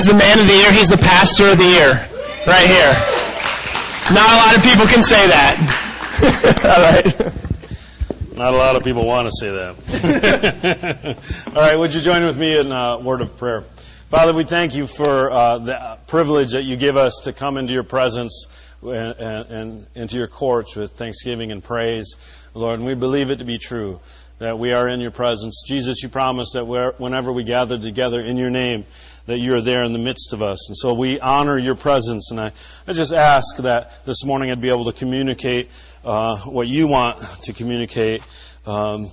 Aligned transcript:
He's 0.00 0.08
the 0.08 0.14
man 0.14 0.38
of 0.38 0.46
the 0.46 0.54
year. 0.54 0.72
He's 0.72 0.88
the 0.88 0.96
pastor 0.96 1.48
of 1.48 1.58
the 1.58 1.64
year. 1.64 1.90
Right 2.46 2.66
here. 2.66 2.92
Not 4.14 4.32
a 4.32 4.36
lot 4.38 4.56
of 4.56 4.62
people 4.62 4.86
can 4.86 5.02
say 5.02 5.26
that. 5.26 5.60
All 6.64 6.80
right. 6.80 8.34
Not 8.34 8.54
a 8.54 8.56
lot 8.56 8.76
of 8.76 8.82
people 8.82 9.04
want 9.04 9.28
to 9.28 9.36
say 9.38 9.50
that. 9.50 11.18
All 11.54 11.60
right, 11.60 11.78
would 11.78 11.94
you 11.94 12.00
join 12.00 12.24
with 12.24 12.38
me 12.38 12.58
in 12.58 12.72
a 12.72 12.98
word 12.98 13.20
of 13.20 13.36
prayer? 13.36 13.64
Father, 14.08 14.32
we 14.32 14.44
thank 14.44 14.74
you 14.74 14.86
for 14.86 15.30
uh, 15.30 15.58
the 15.58 15.98
privilege 16.06 16.52
that 16.52 16.64
you 16.64 16.78
give 16.78 16.96
us 16.96 17.20
to 17.24 17.34
come 17.34 17.58
into 17.58 17.74
your 17.74 17.84
presence 17.84 18.46
and, 18.80 19.20
and, 19.20 19.50
and 19.50 19.86
into 19.94 20.16
your 20.16 20.28
courts 20.28 20.76
with 20.76 20.92
thanksgiving 20.92 21.52
and 21.52 21.62
praise, 21.62 22.16
Lord. 22.54 22.78
And 22.78 22.88
we 22.88 22.94
believe 22.94 23.28
it 23.28 23.36
to 23.40 23.44
be 23.44 23.58
true 23.58 24.00
that 24.40 24.58
we 24.58 24.72
are 24.72 24.88
in 24.88 25.00
your 25.00 25.10
presence. 25.10 25.62
Jesus, 25.66 26.02
you 26.02 26.08
promised 26.08 26.54
that 26.54 26.64
whenever 26.96 27.30
we 27.30 27.44
gather 27.44 27.76
together 27.76 28.22
in 28.22 28.38
your 28.38 28.48
name, 28.48 28.86
that 29.30 29.38
you 29.38 29.54
are 29.54 29.60
there 29.60 29.84
in 29.84 29.92
the 29.92 29.98
midst 29.98 30.32
of 30.32 30.42
us. 30.42 30.68
And 30.68 30.76
so 30.76 30.92
we 30.92 31.20
honor 31.20 31.56
your 31.56 31.76
presence. 31.76 32.32
And 32.32 32.40
I, 32.40 32.52
I 32.86 32.92
just 32.92 33.14
ask 33.14 33.58
that 33.58 34.04
this 34.04 34.24
morning 34.24 34.50
I'd 34.50 34.60
be 34.60 34.70
able 34.70 34.86
to 34.86 34.92
communicate 34.92 35.70
uh, 36.04 36.36
what 36.38 36.66
you 36.66 36.88
want 36.88 37.20
to 37.44 37.52
communicate 37.52 38.26
um, 38.66 39.12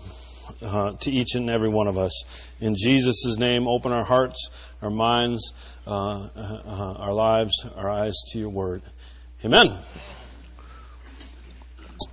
uh, 0.59 0.94
to 0.94 1.12
each 1.12 1.36
and 1.36 1.52
every 1.52 1.70
one 1.70 1.88
of 1.88 2.00
us. 2.00 2.26
In 2.59 2.76
Jesus' 2.76 3.38
name, 3.38 3.68
open 3.68 3.92
our 3.92 4.04
hearts, 4.04 4.50
our 4.82 4.90
minds, 4.90 5.54
uh, 5.86 6.28
uh 6.36 6.95
our 6.98 7.14
lives, 7.14 7.54
our 7.76 7.90
eyes 7.90 8.16
to 8.31 8.40
your 8.40 8.50
word. 8.50 8.81
Amen. 9.45 9.68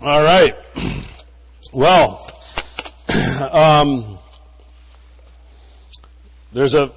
All 0.01 0.23
right. 0.23 0.55
Well, 1.73 2.25
um, 3.51 4.17
there's 6.53 6.77
a 6.77 6.93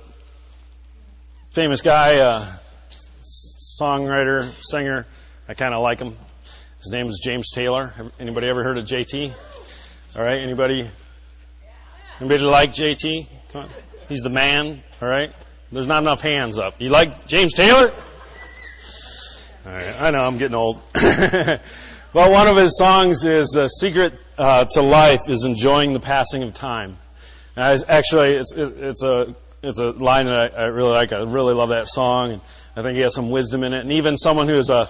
famous 1.57 1.81
guy, 1.81 2.19
uh, 2.19 2.45
songwriter, 3.81 4.43
singer. 4.43 5.07
I 5.49 5.55
kind 5.55 5.73
of 5.73 5.81
like 5.81 5.99
him. 5.99 6.15
His 6.77 6.91
name 6.91 7.07
is 7.07 7.19
James 7.23 7.49
Taylor. 7.51 7.95
Anybody 8.19 8.47
ever 8.47 8.63
heard 8.63 8.77
of 8.77 8.85
JT? 8.85 9.33
All 10.15 10.23
right. 10.23 10.39
Anybody? 10.39 10.87
Anybody 12.19 12.43
like 12.43 12.73
JT? 12.73 13.27
Come 13.51 13.63
on. 13.63 13.69
He's 14.07 14.21
the 14.21 14.29
man. 14.29 14.83
All 15.01 15.09
right. 15.09 15.33
There's 15.71 15.87
not 15.87 16.03
enough 16.03 16.21
hands 16.21 16.59
up. 16.59 16.75
You 16.77 16.89
like 16.89 17.25
James 17.25 17.55
Taylor? 17.55 17.91
All 19.65 19.73
right. 19.73 19.99
I 19.99 20.11
know 20.11 20.19
I'm 20.19 20.37
getting 20.37 20.55
old. 20.55 20.79
well, 22.13 22.31
one 22.31 22.47
of 22.47 22.55
his 22.55 22.77
songs 22.77 23.25
is 23.25 23.47
"The 23.47 23.65
Secret 23.65 24.13
uh, 24.37 24.65
to 24.65 24.83
Life 24.83 25.27
is 25.27 25.43
enjoying 25.43 25.93
the 25.93 25.99
passing 25.99 26.43
of 26.43 26.53
time." 26.53 26.97
And 27.55 27.83
actually, 27.89 28.35
it's 28.35 28.53
it's 28.55 29.03
a 29.03 29.35
it's 29.67 29.79
a 29.79 29.91
line 29.91 30.25
that 30.25 30.53
I, 30.55 30.63
I 30.63 30.65
really 30.65 30.91
like. 30.91 31.13
I 31.13 31.21
really 31.21 31.53
love 31.53 31.69
that 31.69 31.87
song, 31.87 32.31
and 32.31 32.41
I 32.75 32.81
think 32.81 32.95
he 32.95 33.01
has 33.01 33.13
some 33.13 33.29
wisdom 33.29 33.63
in 33.63 33.73
it. 33.73 33.81
And 33.81 33.91
even 33.91 34.17
someone 34.17 34.47
who 34.47 34.57
is 34.57 34.69
a 34.69 34.89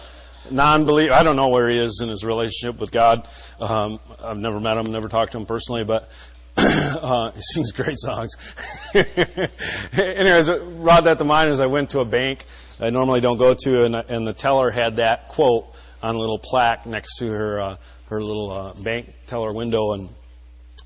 non-believer, 0.50 1.14
I 1.14 1.24
don't 1.24 1.36
know 1.36 1.50
where 1.50 1.70
he 1.70 1.78
is 1.78 2.02
in 2.02 2.10
his 2.10 2.24
relationship 2.24 2.80
with 2.80 2.92
God. 2.92 3.28
Um, 3.60 4.00
I've 4.24 4.38
never 4.38 4.60
met 4.60 4.78
him, 4.78 4.92
never 4.92 5.10
talked 5.10 5.34
to 5.34 5.38
him 5.38 5.46
personally, 5.46 5.84
but 5.84 6.10
uh, 6.58 7.32
he 7.32 7.42
sings 7.42 7.72
great 7.72 8.00
songs. 8.00 8.36
Anyways, 8.94 10.50
brought 10.50 11.04
that 11.04 11.18
to 11.18 11.24
mind 11.24 11.52
as 11.52 11.62
I 11.62 11.68
went 11.68 11.92
to 11.92 12.00
a 12.00 12.06
bank 12.06 12.46
I 12.80 12.92
normally 12.92 13.22
don't 13.22 13.38
go 13.38 13.54
to, 13.54 13.86
and, 13.86 13.96
and 13.96 14.28
the 14.28 14.34
teller 14.34 14.70
had 14.70 14.98
that 14.98 15.30
quote 15.30 15.66
on 16.02 16.16
a 16.16 16.18
little 16.18 16.38
plaque 16.38 16.86
next 16.86 17.18
to 17.18 17.28
her 17.28 17.62
uh, 17.62 17.78
her 18.06 18.22
little 18.22 18.52
uh, 18.52 18.74
bank 18.74 19.14
teller 19.26 19.52
window, 19.52 19.94
and 19.94 20.10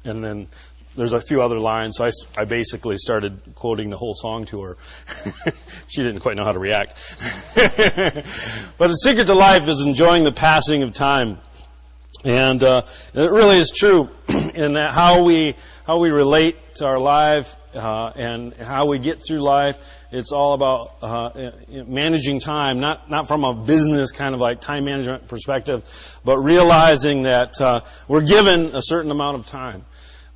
and 0.05 0.23
then 0.23 0.47
there's 0.95 1.13
a 1.13 1.21
few 1.21 1.41
other 1.41 1.59
lines. 1.59 1.97
So 1.97 2.05
I, 2.05 2.41
I 2.41 2.45
basically 2.45 2.97
started 2.97 3.39
quoting 3.55 3.89
the 3.89 3.97
whole 3.97 4.13
song 4.13 4.45
to 4.45 4.61
her. 4.61 4.77
she 5.87 6.03
didn't 6.03 6.19
quite 6.19 6.35
know 6.35 6.43
how 6.43 6.51
to 6.51 6.59
react. 6.59 6.95
but 7.55 8.87
the 8.87 8.99
secret 9.01 9.27
to 9.27 9.33
life 9.33 9.67
is 9.67 9.85
enjoying 9.85 10.23
the 10.23 10.31
passing 10.31 10.83
of 10.83 10.93
time. 10.93 11.39
And 12.23 12.63
uh, 12.63 12.83
it 13.13 13.31
really 13.31 13.57
is 13.57 13.71
true 13.71 14.09
in 14.53 14.73
that 14.73 14.93
how 14.93 15.23
we 15.23 15.55
how 15.87 15.99
we 15.99 16.09
relate 16.09 16.75
to 16.75 16.85
our 16.85 16.99
life 16.99 17.55
uh, 17.73 18.11
and 18.15 18.53
how 18.53 18.85
we 18.87 18.99
get 18.99 19.25
through 19.25 19.39
life. 19.39 19.77
It's 20.11 20.31
all 20.31 20.53
about 20.53 20.95
uh, 21.01 21.51
managing 21.87 22.39
time, 22.39 22.79
not 22.79 23.09
not 23.09 23.27
from 23.27 23.43
a 23.43 23.53
business 23.53 24.11
kind 24.11 24.35
of 24.35 24.41
like 24.41 24.61
time 24.61 24.85
management 24.85 25.27
perspective, 25.27 26.19
but 26.23 26.37
realizing 26.37 27.23
that 27.23 27.59
uh, 27.59 27.81
we're 28.07 28.21
given 28.21 28.75
a 28.75 28.81
certain 28.81 29.09
amount 29.09 29.37
of 29.37 29.47
time, 29.47 29.85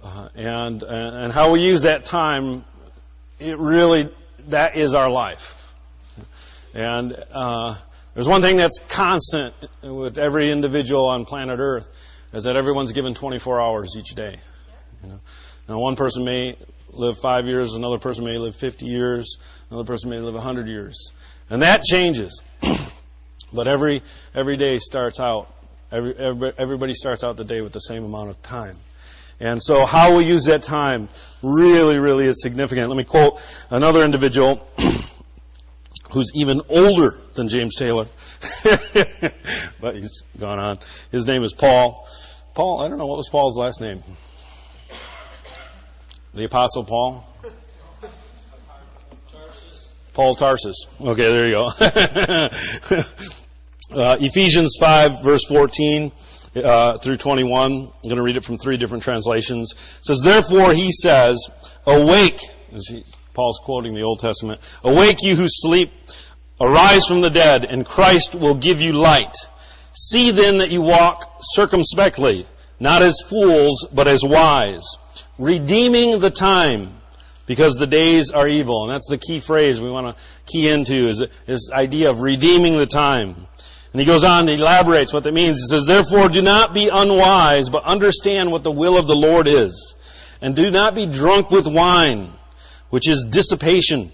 uh, 0.05 0.29
and 0.35 0.83
and 0.83 1.33
how 1.33 1.51
we 1.51 1.61
use 1.61 1.81
that 1.81 2.05
time. 2.05 2.63
It 3.39 3.57
really 3.57 4.09
that 4.47 4.77
is 4.77 4.93
our 4.93 5.09
life, 5.09 5.73
and 6.73 7.13
uh, 7.33 7.75
there's 8.13 8.27
one 8.27 8.41
thing 8.41 8.55
that's 8.55 8.79
constant 8.87 9.53
with 9.81 10.17
every 10.17 10.51
individual 10.51 11.07
on 11.07 11.25
planet 11.25 11.59
Earth 11.59 11.89
is 12.33 12.43
that 12.43 12.55
everyone's 12.55 12.93
given 12.93 13.13
24 13.13 13.59
hours 13.59 13.95
each 13.97 14.15
day. 14.15 14.37
You 15.03 15.09
know? 15.09 15.19
Now, 15.67 15.79
one 15.79 15.95
person 15.95 16.23
may 16.23 16.55
live 16.89 17.17
five 17.17 17.45
years, 17.45 17.73
another 17.73 17.97
person 17.97 18.25
may 18.25 18.37
live 18.37 18.55
50 18.55 18.85
years, 18.85 19.37
another 19.69 19.85
person 19.85 20.09
may 20.09 20.19
live 20.19 20.33
100 20.33 20.67
years. 20.67 21.11
And 21.49 21.61
that 21.61 21.81
changes. 21.83 22.43
but 23.53 23.67
every, 23.67 24.01
every 24.33 24.57
day 24.57 24.77
starts 24.77 25.19
out, 25.19 25.53
every, 25.91 26.13
everybody 26.57 26.93
starts 26.93 27.23
out 27.23 27.37
the 27.37 27.43
day 27.43 27.61
with 27.61 27.73
the 27.73 27.79
same 27.79 28.03
amount 28.05 28.29
of 28.29 28.41
time. 28.43 28.77
And 29.39 29.61
so 29.61 29.85
how 29.85 30.17
we 30.17 30.25
use 30.25 30.45
that 30.45 30.63
time 30.63 31.09
really, 31.41 31.97
really 31.97 32.25
is 32.25 32.41
significant. 32.41 32.89
Let 32.89 32.97
me 32.97 33.03
quote 33.03 33.41
another 33.69 34.03
individual 34.03 34.67
who's 36.11 36.31
even 36.35 36.61
older 36.69 37.17
than 37.33 37.49
James 37.49 37.75
Taylor. 37.75 38.05
but 39.81 39.95
he's 39.95 40.23
gone 40.39 40.59
on. 40.59 40.79
His 41.11 41.27
name 41.27 41.43
is 41.43 41.53
Paul. 41.53 42.07
Paul, 42.53 42.81
I 42.81 42.87
don't 42.87 42.97
know, 42.97 43.07
what 43.07 43.17
was 43.17 43.29
Paul's 43.29 43.57
last 43.57 43.81
name? 43.81 44.01
The 46.33 46.45
Apostle 46.45 46.85
Paul? 46.85 47.27
Paul 50.13 50.33
Tarsus. 50.33 50.85
Okay, 51.01 51.23
there 51.23 51.47
you 51.47 51.55
go. 51.55 51.65
uh, 54.01 54.15
Ephesians 54.21 54.77
5, 54.79 55.21
verse 55.21 55.43
14 55.45 56.13
uh, 56.55 56.97
through 56.99 57.17
21. 57.17 57.71
I'm 57.71 57.87
going 58.03 58.15
to 58.15 58.23
read 58.23 58.37
it 58.37 58.43
from 58.43 58.57
three 58.57 58.77
different 58.77 59.03
translations. 59.03 59.73
It 59.73 60.05
says, 60.05 60.21
Therefore 60.21 60.73
he 60.73 60.91
says, 60.91 61.37
Awake, 61.85 62.39
as 62.73 63.03
Paul's 63.33 63.59
quoting 63.63 63.93
the 63.93 64.03
Old 64.03 64.19
Testament. 64.19 64.61
Awake, 64.83 65.17
you 65.21 65.35
who 65.35 65.47
sleep, 65.47 65.91
arise 66.59 67.05
from 67.05 67.21
the 67.21 67.29
dead, 67.29 67.65
and 67.65 67.85
Christ 67.85 68.33
will 68.33 68.55
give 68.55 68.81
you 68.81 68.93
light. 68.93 69.35
See 69.93 70.31
then 70.31 70.57
that 70.59 70.71
you 70.71 70.81
walk 70.81 71.39
circumspectly, 71.41 72.45
not 72.79 73.01
as 73.01 73.21
fools, 73.29 73.87
but 73.93 74.07
as 74.07 74.23
wise, 74.23 74.85
redeeming 75.37 76.19
the 76.19 76.31
time, 76.31 76.93
because 77.45 77.75
the 77.75 77.87
days 77.87 78.31
are 78.31 78.47
evil. 78.47 78.85
And 78.85 78.95
that's 78.95 79.09
the 79.09 79.17
key 79.17 79.39
phrase 79.39 79.79
we 79.79 79.89
want 79.89 80.15
to 80.15 80.23
key 80.45 80.69
into 80.69 81.07
is 81.07 81.23
this 81.45 81.71
idea 81.71 82.09
of 82.09 82.21
redeeming 82.21 82.77
the 82.77 82.87
time. 82.87 83.47
And 83.95 83.99
he 84.01 84.05
goes 84.05 84.25
on 84.25 84.49
and 84.49 84.59
elaborates 84.59 85.13
what 85.13 85.23
that 85.23 85.33
means. 85.33 85.55
He 85.55 85.67
says, 85.67 85.85
Therefore 85.85 86.27
do 86.27 86.41
not 86.41 86.73
be 86.73 86.89
unwise, 86.89 87.69
but 87.69 87.85
understand 87.85 88.51
what 88.51 88.61
the 88.61 88.69
will 88.69 88.97
of 88.97 89.07
the 89.07 89.15
Lord 89.15 89.47
is. 89.47 89.95
And 90.41 90.53
do 90.53 90.69
not 90.69 90.95
be 90.95 91.05
drunk 91.05 91.49
with 91.49 91.65
wine 91.65 92.29
which 92.89 93.07
is 93.07 93.25
dissipation, 93.31 94.11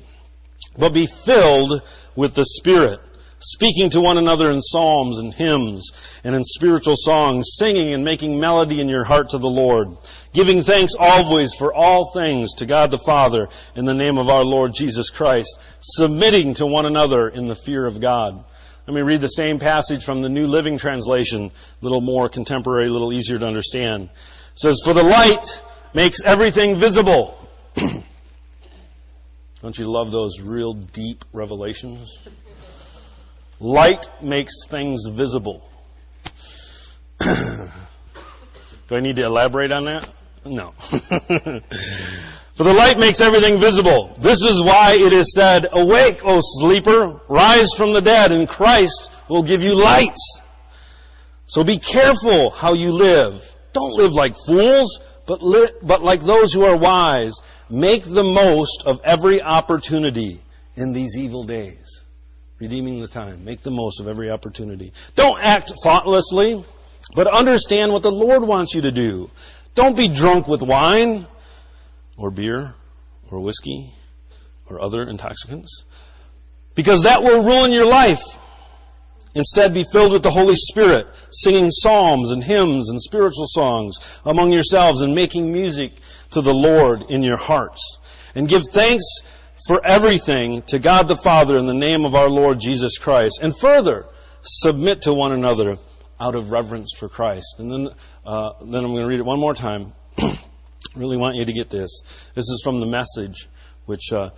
but 0.77 0.93
be 0.93 1.07
filled 1.07 1.81
with 2.15 2.35
the 2.35 2.45
Spirit, 2.45 2.99
speaking 3.39 3.89
to 3.89 4.01
one 4.01 4.19
another 4.19 4.51
in 4.51 4.61
psalms 4.61 5.17
and 5.17 5.33
hymns 5.33 5.89
and 6.23 6.35
in 6.35 6.43
spiritual 6.43 6.93
songs, 6.95 7.55
singing 7.55 7.91
and 7.91 8.05
making 8.05 8.39
melody 8.39 8.81
in 8.81 8.87
your 8.87 9.03
heart 9.03 9.29
to 9.29 9.39
the 9.39 9.49
Lord, 9.49 9.97
giving 10.31 10.61
thanks 10.61 10.93
always 10.93 11.55
for 11.55 11.73
all 11.73 12.11
things 12.11 12.53
to 12.57 12.67
God 12.67 12.91
the 12.91 12.99
Father 12.99 13.49
in 13.75 13.85
the 13.85 13.95
name 13.95 14.19
of 14.19 14.29
our 14.29 14.45
Lord 14.45 14.75
Jesus 14.75 15.09
Christ, 15.09 15.59
submitting 15.81 16.53
to 16.53 16.67
one 16.67 16.85
another 16.85 17.29
in 17.29 17.47
the 17.47 17.55
fear 17.55 17.87
of 17.87 17.99
God. 17.99 18.45
Let 18.91 18.97
me 18.97 19.03
read 19.03 19.21
the 19.21 19.27
same 19.27 19.57
passage 19.57 20.03
from 20.03 20.21
the 20.21 20.27
New 20.27 20.47
Living 20.47 20.77
Translation, 20.77 21.45
a 21.45 21.51
little 21.79 22.01
more 22.01 22.27
contemporary, 22.27 22.87
a 22.87 22.91
little 22.91 23.13
easier 23.13 23.39
to 23.39 23.47
understand. 23.47 24.09
It 24.11 24.59
says, 24.59 24.81
For 24.83 24.93
the 24.93 25.01
light 25.01 25.63
makes 25.93 26.21
everything 26.25 26.75
visible. 26.75 27.39
Don't 29.61 29.79
you 29.79 29.89
love 29.89 30.11
those 30.11 30.41
real 30.41 30.73
deep 30.73 31.23
revelations? 31.31 32.19
Light 33.61 34.09
makes 34.21 34.65
things 34.67 35.07
visible. 35.09 35.65
Do 37.21 37.29
I 38.91 38.99
need 38.99 39.15
to 39.15 39.23
elaborate 39.23 39.71
on 39.71 39.85
that? 39.85 40.09
No. 40.43 40.73
For 42.55 42.63
the 42.63 42.73
light 42.73 42.99
makes 42.99 43.21
everything 43.21 43.59
visible. 43.59 44.13
This 44.19 44.43
is 44.43 44.61
why 44.61 44.93
it 44.93 45.13
is 45.13 45.33
said, 45.33 45.67
Awake, 45.71 46.21
O 46.25 46.39
sleeper, 46.41 47.21
rise 47.27 47.73
from 47.73 47.93
the 47.93 48.01
dead, 48.01 48.31
and 48.31 48.47
Christ 48.47 49.11
will 49.29 49.43
give 49.43 49.63
you 49.63 49.73
light. 49.73 50.17
So 51.47 51.63
be 51.63 51.77
careful 51.77 52.49
how 52.49 52.73
you 52.73 52.91
live. 52.91 53.55
Don't 53.73 53.95
live 53.97 54.11
like 54.13 54.35
fools, 54.45 54.99
but, 55.25 55.41
li- 55.41 55.71
but 55.81 56.03
like 56.03 56.21
those 56.21 56.53
who 56.53 56.63
are 56.63 56.77
wise. 56.77 57.41
Make 57.69 58.03
the 58.03 58.23
most 58.23 58.83
of 58.85 58.99
every 59.03 59.41
opportunity. 59.41 60.41
in 60.75 60.93
these 60.93 61.17
evil 61.17 61.43
days. 61.43 62.03
Redeeming 62.59 63.01
the 63.01 63.07
time. 63.07 63.43
Make 63.43 63.61
the 63.63 63.71
most 63.71 63.99
of 63.99 64.07
every 64.07 64.29
opportunity. 64.29 64.93
Don't 65.15 65.41
act 65.41 65.71
thoughtlessly, 65.83 66.63
but 67.15 67.27
understand 67.27 67.91
what 67.91 68.03
the 68.03 68.11
Lord 68.11 68.43
wants 68.43 68.75
you 68.75 68.81
to 68.81 68.91
do. 68.91 69.29
Don't 69.73 69.95
be 69.97 70.07
drunk 70.07 70.47
with 70.47 70.61
wine 70.61 71.25
or 72.17 72.31
beer 72.31 72.75
or 73.29 73.39
whiskey 73.39 73.93
or 74.67 74.81
other 74.81 75.03
intoxicants 75.03 75.85
because 76.75 77.03
that 77.03 77.21
will 77.21 77.43
ruin 77.43 77.71
your 77.71 77.85
life. 77.85 78.21
Instead, 79.33 79.73
be 79.73 79.85
filled 79.91 80.11
with 80.11 80.23
the 80.23 80.31
Holy 80.31 80.55
Spirit, 80.55 81.07
singing 81.31 81.71
psalms 81.71 82.31
and 82.31 82.43
hymns 82.43 82.89
and 82.89 83.01
spiritual 83.01 83.45
songs 83.47 83.97
among 84.25 84.51
yourselves 84.51 85.01
and 85.01 85.15
making 85.15 85.51
music 85.51 85.93
to 86.31 86.41
the 86.41 86.53
Lord 86.53 87.03
in 87.09 87.23
your 87.23 87.37
hearts. 87.37 87.97
And 88.35 88.47
give 88.47 88.63
thanks 88.71 89.03
for 89.67 89.85
everything 89.85 90.63
to 90.63 90.79
God 90.79 91.07
the 91.07 91.15
Father 91.15 91.57
in 91.57 91.65
the 91.65 91.73
name 91.73 92.03
of 92.03 92.13
our 92.13 92.29
Lord 92.29 92.59
Jesus 92.59 92.97
Christ. 92.97 93.39
And 93.41 93.57
further, 93.57 94.05
submit 94.41 95.03
to 95.03 95.13
one 95.13 95.31
another 95.31 95.77
out 96.19 96.35
of 96.35 96.51
reverence 96.51 96.91
for 96.97 97.07
Christ. 97.07 97.55
And 97.59 97.71
then, 97.71 97.89
uh, 98.25 98.51
then 98.61 98.83
I'm 98.83 98.91
going 98.91 99.01
to 99.01 99.07
read 99.07 99.19
it 99.19 99.25
one 99.25 99.39
more 99.39 99.53
time. 99.53 99.93
really 100.95 101.17
want 101.17 101.35
you 101.35 101.45
to 101.45 101.53
get 101.53 101.69
this. 101.69 102.01
This 102.33 102.45
is 102.49 102.61
from 102.63 102.79
the 102.79 102.85
message, 102.85 103.47
which 103.85 104.11
uh, 104.11 104.31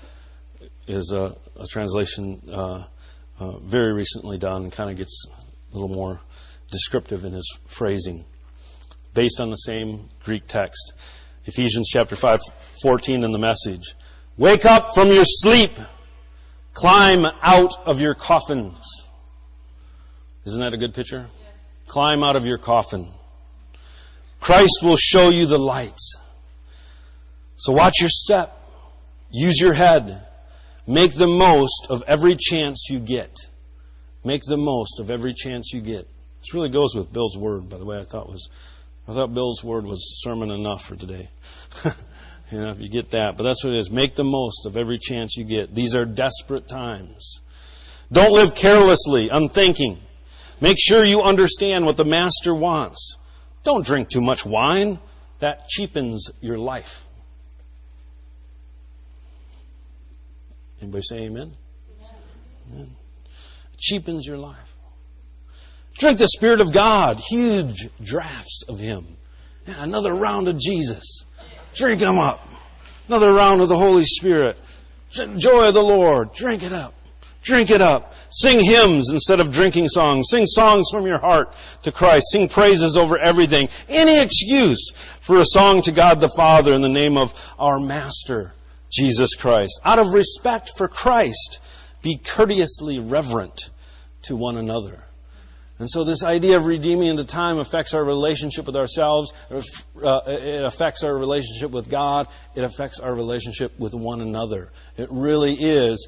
is 0.87 1.11
a, 1.13 1.35
a 1.59 1.65
translation 1.67 2.41
uh, 2.51 2.85
uh, 3.39 3.57
very 3.59 3.93
recently 3.93 4.37
done 4.37 4.63
and 4.63 4.71
kind 4.71 4.89
of 4.89 4.97
gets 4.97 5.27
a 5.29 5.73
little 5.73 5.93
more 5.93 6.21
descriptive 6.71 7.25
in 7.25 7.33
his 7.33 7.59
phrasing, 7.65 8.25
based 9.13 9.39
on 9.39 9.49
the 9.49 9.55
same 9.55 10.09
Greek 10.23 10.47
text. 10.47 10.93
Ephesians 11.45 11.89
chapter 11.91 12.15
5, 12.15 12.39
14 12.81 13.23
in 13.23 13.31
the 13.31 13.39
message. 13.39 13.95
Wake 14.37 14.65
up 14.65 14.93
from 14.93 15.09
your 15.09 15.25
sleep. 15.25 15.71
Climb 16.73 17.25
out 17.41 17.71
of 17.85 18.01
your 18.01 18.15
coffins. 18.15 19.07
Isn't 20.45 20.61
that 20.61 20.73
a 20.73 20.77
good 20.77 20.93
picture? 20.93 21.27
Yes. 21.39 21.51
Climb 21.87 22.23
out 22.23 22.35
of 22.35 22.45
your 22.45 22.57
coffin. 22.57 23.07
Christ 24.39 24.79
will 24.81 24.97
show 24.97 25.29
you 25.29 25.45
the 25.45 25.59
light. 25.59 25.99
So 27.63 27.71
watch 27.71 27.93
your 28.01 28.09
step. 28.09 28.61
Use 29.31 29.57
your 29.57 29.71
head. 29.71 30.27
Make 30.85 31.13
the 31.13 31.27
most 31.27 31.87
of 31.89 32.03
every 32.07 32.35
chance 32.35 32.87
you 32.89 32.99
get. 32.99 33.33
Make 34.25 34.41
the 34.43 34.57
most 34.57 34.99
of 34.99 35.09
every 35.09 35.31
chance 35.31 35.71
you 35.73 35.79
get. 35.79 36.05
This 36.41 36.53
really 36.53 36.67
goes 36.67 36.93
with 36.93 37.13
Bill's 37.13 37.37
word, 37.37 37.69
by 37.69 37.77
the 37.77 37.85
way. 37.85 38.01
I 38.01 38.03
thought 38.03 38.27
was, 38.27 38.49
I 39.07 39.13
thought 39.13 39.33
Bill's 39.33 39.63
word 39.63 39.85
was 39.85 40.01
sermon 40.21 40.51
enough 40.51 40.83
for 40.83 40.97
today. 40.97 41.29
you 42.51 42.59
know, 42.59 42.71
if 42.71 42.81
you 42.81 42.89
get 42.89 43.11
that, 43.11 43.37
but 43.37 43.43
that's 43.43 43.63
what 43.63 43.71
it 43.71 43.79
is. 43.79 43.89
Make 43.89 44.15
the 44.15 44.25
most 44.25 44.65
of 44.65 44.75
every 44.75 44.97
chance 44.97 45.37
you 45.37 45.45
get. 45.45 45.73
These 45.73 45.95
are 45.95 46.03
desperate 46.03 46.67
times. 46.67 47.39
Don't 48.11 48.33
live 48.33 48.55
carelessly, 48.55 49.29
unthinking. 49.29 49.99
Make 50.59 50.75
sure 50.77 51.05
you 51.05 51.21
understand 51.21 51.85
what 51.85 51.95
the 51.95 52.03
master 52.03 52.53
wants. 52.53 53.15
Don't 53.63 53.85
drink 53.85 54.09
too 54.09 54.19
much 54.21 54.45
wine. 54.45 54.99
That 55.39 55.69
cheapens 55.69 56.29
your 56.41 56.57
life. 56.57 57.03
Anybody 60.83 61.03
say 61.03 61.17
amen? 61.19 61.53
amen? 62.69 62.95
It 63.73 63.79
cheapens 63.79 64.27
your 64.27 64.37
life. 64.37 64.57
Drink 65.97 66.19
the 66.19 66.27
Spirit 66.27 66.59
of 66.59 66.73
God, 66.73 67.21
huge 67.21 67.87
drafts 68.03 68.63
of 68.67 68.79
Him. 68.79 69.15
Yeah, 69.65 69.75
another 69.77 70.13
round 70.13 70.49
of 70.49 70.59
Jesus. 70.59 71.23
Drink 71.73 72.01
them 72.01 72.19
up. 72.19 72.45
Another 73.07 73.31
round 73.31 73.61
of 73.61 73.69
the 73.69 73.77
Holy 73.77 74.03
Spirit. 74.03 74.57
Joy 75.09 75.69
of 75.69 75.73
the 75.73 75.81
Lord. 75.81 76.33
Drink 76.33 76.63
it 76.63 76.73
up. 76.73 76.93
Drink 77.43 77.71
it 77.71 77.81
up. 77.81 78.13
Sing 78.29 78.59
hymns 78.59 79.09
instead 79.09 79.39
of 79.39 79.53
drinking 79.53 79.87
songs. 79.87 80.27
Sing 80.31 80.45
songs 80.45 80.89
from 80.91 81.07
your 81.07 81.19
heart 81.21 81.53
to 81.83 81.93
Christ. 81.93 82.25
Sing 82.31 82.49
praises 82.49 82.97
over 82.97 83.17
everything. 83.17 83.69
Any 83.87 84.21
excuse 84.21 84.91
for 85.21 85.37
a 85.37 85.45
song 85.45 85.81
to 85.83 85.93
God 85.93 86.19
the 86.19 86.27
Father 86.35 86.73
in 86.73 86.81
the 86.81 86.89
name 86.89 87.15
of 87.15 87.33
our 87.57 87.79
Master 87.79 88.53
Jesus 88.93 89.35
Christ. 89.35 89.81
Out 89.83 89.99
of 89.99 90.13
respect 90.13 90.71
for 90.77 90.87
Christ, 90.87 91.59
be 92.01 92.17
courteously 92.17 92.99
reverent 92.99 93.69
to 94.23 94.35
one 94.35 94.57
another. 94.57 95.03
And 95.79 95.89
so 95.89 96.03
this 96.03 96.23
idea 96.23 96.57
of 96.57 96.65
redeeming 96.65 97.15
the 97.15 97.23
time 97.23 97.57
affects 97.57 97.93
our 97.93 98.03
relationship 98.03 98.67
with 98.67 98.75
ourselves. 98.75 99.33
Uh, 99.51 100.21
it 100.27 100.63
affects 100.63 101.03
our 101.03 101.17
relationship 101.17 101.71
with 101.71 101.89
God. 101.89 102.27
It 102.55 102.63
affects 102.63 102.99
our 102.99 103.13
relationship 103.13 103.77
with 103.79 103.93
one 103.95 104.21
another. 104.21 104.71
It 104.97 105.09
really 105.11 105.55
is 105.55 106.07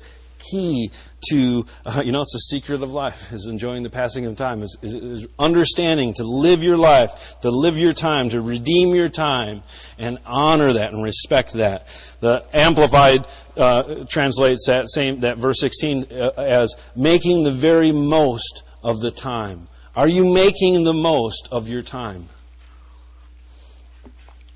key 0.50 0.92
to, 1.30 1.66
uh, 1.86 2.02
you 2.04 2.12
know, 2.12 2.22
it's 2.22 2.36
a 2.36 2.40
secret 2.40 2.84
of 2.84 2.92
life, 2.92 3.32
is 3.32 3.48
enjoying 3.48 3.84
the 3.84 3.90
passing 3.90 4.26
of 4.26 4.36
time, 4.36 4.62
is, 4.62 4.78
is, 4.82 4.94
is, 4.94 5.28
understanding 5.40 6.14
to 6.14 6.24
live 6.24 6.64
your 6.64 6.78
life, 6.78 7.36
to 7.42 7.50
live 7.50 7.78
your 7.78 7.92
time, 7.92 8.30
to 8.30 8.42
redeem 8.42 8.94
your 8.94 9.10
time, 9.10 9.64
and 9.98 10.18
honor 10.26 10.74
that 10.74 10.94
and 10.94 11.04
respect 11.04 11.54
that. 11.54 11.88
The 12.20 12.46
Amplified 12.54 13.28
uh, 13.58 14.06
translates 14.08 14.68
that 14.68 14.90
same, 14.90 15.22
that 15.22 15.38
verse 15.38 15.60
16 15.60 16.08
uh, 16.12 16.32
as 16.38 16.76
making 16.96 17.44
the 17.44 17.52
very 17.52 17.92
most 17.92 18.64
of 18.84 19.00
the 19.02 19.12
time. 19.12 19.68
Are 19.96 20.10
you 20.10 20.34
making 20.34 20.84
the 20.84 20.94
most 20.94 21.48
of 21.52 21.70
your 21.70 21.82
time? 21.82 22.28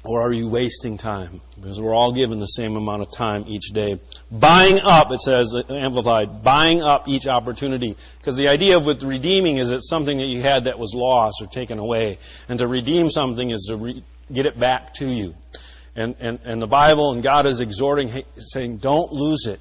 Or 0.10 0.24
are 0.24 0.34
you 0.34 0.48
wasting 0.48 0.98
time? 0.98 1.40
Because 1.56 1.80
we're 1.80 1.94
all 1.94 2.12
given 2.12 2.40
the 2.40 2.48
same 2.48 2.76
amount 2.76 3.04
of 3.04 3.12
time 3.12 3.46
each 3.48 3.70
day. 3.76 4.00
Buying 4.32 4.80
up, 4.80 5.12
it 5.12 5.22
says, 5.22 5.54
amplified, 5.70 6.44
buying 6.44 6.82
up 6.82 7.08
each 7.08 7.28
opportunity. 7.28 7.96
Because 8.18 8.36
the 8.36 8.48
idea 8.48 8.76
of 8.76 8.88
with 8.88 9.04
redeeming 9.04 9.58
is 9.58 9.70
it's 9.70 9.88
something 9.88 10.18
that 10.18 10.26
you 10.26 10.42
had 10.42 10.64
that 10.64 10.80
was 10.80 10.96
lost 10.96 11.44
or 11.44 11.46
taken 11.46 11.78
away. 11.78 12.18
And 12.48 12.58
to 12.58 12.68
redeem 12.68 13.12
something 13.12 13.52
is 13.52 13.68
to 13.70 13.78
re- 13.78 14.04
get 14.34 14.48
it 14.48 14.60
back 14.60 14.96
to 14.96 15.06
you. 15.06 15.36
And, 15.96 16.16
and, 16.20 16.40
and 16.44 16.60
the 16.60 16.66
Bible 16.66 17.12
and 17.12 17.22
God 17.22 17.46
is 17.46 17.62
exhorting, 17.62 18.24
saying, 18.36 18.78
don't 18.78 19.14
lose 19.14 19.46
it. 19.46 19.60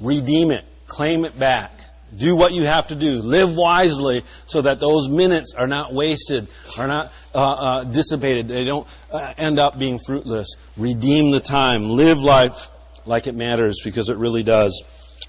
Redeem 0.00 0.50
it. 0.50 0.64
Claim 0.86 1.26
it 1.26 1.38
back. 1.38 1.78
Do 2.16 2.36
what 2.36 2.52
you 2.52 2.64
have 2.64 2.88
to 2.88 2.94
do. 2.94 3.22
Live 3.22 3.56
wisely 3.56 4.24
so 4.46 4.62
that 4.62 4.80
those 4.80 5.08
minutes 5.08 5.54
are 5.54 5.66
not 5.66 5.92
wasted, 5.92 6.48
are 6.78 6.86
not 6.86 7.12
uh, 7.34 7.38
uh, 7.38 7.84
dissipated. 7.84 8.48
They 8.48 8.64
don't 8.64 8.86
uh, 9.10 9.34
end 9.36 9.58
up 9.58 9.78
being 9.78 9.98
fruitless. 9.98 10.56
Redeem 10.76 11.30
the 11.30 11.40
time. 11.40 11.90
Live 11.90 12.20
life 12.20 12.70
like 13.06 13.26
it 13.26 13.34
matters 13.34 13.80
because 13.84 14.08
it 14.08 14.16
really 14.16 14.42
does. 14.42 14.82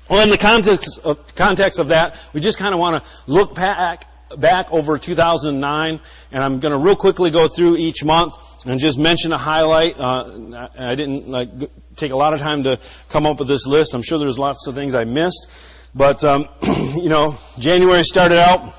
Well, 0.09 0.23
in 0.23 0.29
the 0.29 0.37
context 0.37 0.99
of, 1.03 1.35
context 1.35 1.79
of 1.79 1.87
that, 1.87 2.17
we 2.33 2.41
just 2.41 2.57
kind 2.57 2.73
of 2.73 2.79
want 2.79 3.03
to 3.03 3.09
look 3.25 3.55
back, 3.55 4.05
back 4.37 4.71
over 4.71 4.97
2009, 4.97 5.99
and 6.31 6.43
I'm 6.43 6.59
going 6.59 6.71
to 6.71 6.77
real 6.77 6.95
quickly 6.95 7.31
go 7.31 7.47
through 7.47 7.77
each 7.77 8.03
month 8.03 8.35
and 8.65 8.79
just 8.79 8.99
mention 8.99 9.31
a 9.31 9.37
highlight. 9.37 9.99
Uh, 9.99 10.67
I 10.77 10.95
didn't 10.95 11.27
like 11.27 11.49
take 11.95 12.11
a 12.11 12.17
lot 12.17 12.33
of 12.33 12.39
time 12.39 12.63
to 12.63 12.79
come 13.09 13.25
up 13.25 13.39
with 13.39 13.47
this 13.47 13.65
list. 13.65 13.93
I'm 13.93 14.03
sure 14.03 14.19
there's 14.19 14.39
lots 14.39 14.67
of 14.67 14.75
things 14.75 14.95
I 14.95 15.05
missed. 15.05 15.47
But, 15.95 16.25
um, 16.25 16.49
you 16.61 17.07
know, 17.07 17.37
January 17.57 18.03
started 18.03 18.37
out 18.37 18.73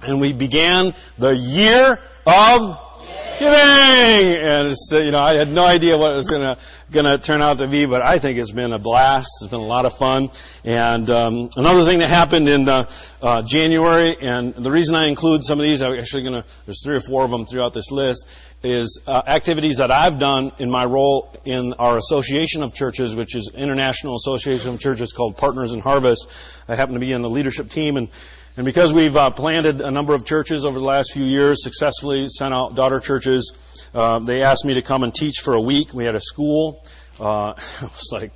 and 0.00 0.18
we 0.18 0.32
began 0.32 0.94
the 1.18 1.36
year 1.36 2.00
of 2.26 2.93
giving. 3.38 4.36
And 4.36 4.68
it's, 4.68 4.90
you 4.92 5.10
know, 5.10 5.20
I 5.20 5.36
had 5.36 5.48
no 5.48 5.64
idea 5.64 5.96
what 5.96 6.12
it 6.12 6.16
was 6.16 6.30
gonna, 6.30 6.58
gonna 6.90 7.18
turn 7.18 7.42
out 7.42 7.58
to 7.58 7.66
be, 7.66 7.86
but 7.86 8.06
I 8.06 8.18
think 8.18 8.38
it's 8.38 8.52
been 8.52 8.72
a 8.72 8.78
blast. 8.78 9.28
It's 9.42 9.50
been 9.50 9.60
a 9.60 9.66
lot 9.66 9.86
of 9.86 9.96
fun. 9.96 10.30
And, 10.64 11.08
um, 11.10 11.48
another 11.56 11.84
thing 11.84 11.98
that 11.98 12.08
happened 12.08 12.48
in, 12.48 12.68
uh, 12.68 12.88
uh, 13.22 13.42
January, 13.42 14.16
and 14.20 14.54
the 14.54 14.70
reason 14.70 14.94
I 14.94 15.06
include 15.06 15.44
some 15.44 15.58
of 15.58 15.64
these, 15.64 15.82
I'm 15.82 15.98
actually 15.98 16.24
gonna, 16.24 16.44
there's 16.66 16.82
three 16.84 16.96
or 16.96 17.00
four 17.00 17.24
of 17.24 17.30
them 17.30 17.46
throughout 17.46 17.74
this 17.74 17.90
list, 17.90 18.26
is 18.62 19.00
uh, 19.06 19.20
activities 19.26 19.76
that 19.76 19.90
I've 19.90 20.18
done 20.18 20.50
in 20.58 20.70
my 20.70 20.84
role 20.84 21.30
in 21.44 21.74
our 21.74 21.98
association 21.98 22.62
of 22.62 22.74
churches, 22.74 23.14
which 23.14 23.34
is 23.34 23.50
International 23.54 24.16
Association 24.16 24.74
of 24.74 24.80
Churches 24.80 25.12
called 25.12 25.36
Partners 25.36 25.72
in 25.72 25.80
Harvest. 25.80 26.28
I 26.66 26.74
happen 26.74 26.94
to 26.94 27.00
be 27.00 27.12
in 27.12 27.20
the 27.20 27.28
leadership 27.28 27.68
team, 27.68 27.96
and 27.96 28.08
and 28.56 28.64
because 28.64 28.92
we've 28.92 29.16
uh, 29.16 29.30
planted 29.30 29.80
a 29.80 29.90
number 29.90 30.14
of 30.14 30.24
churches 30.24 30.64
over 30.64 30.78
the 30.78 30.84
last 30.84 31.12
few 31.12 31.24
years, 31.24 31.62
successfully 31.62 32.28
sent 32.28 32.54
out 32.54 32.76
daughter 32.76 33.00
churches, 33.00 33.52
uh, 33.94 34.20
they 34.20 34.42
asked 34.42 34.64
me 34.64 34.74
to 34.74 34.82
come 34.82 35.02
and 35.02 35.12
teach 35.12 35.40
for 35.42 35.54
a 35.54 35.60
week. 35.60 35.92
We 35.92 36.04
had 36.04 36.14
a 36.14 36.20
school. 36.20 36.84
Uh, 37.18 37.54
it 37.82 37.82
was 37.82 38.10
like 38.12 38.32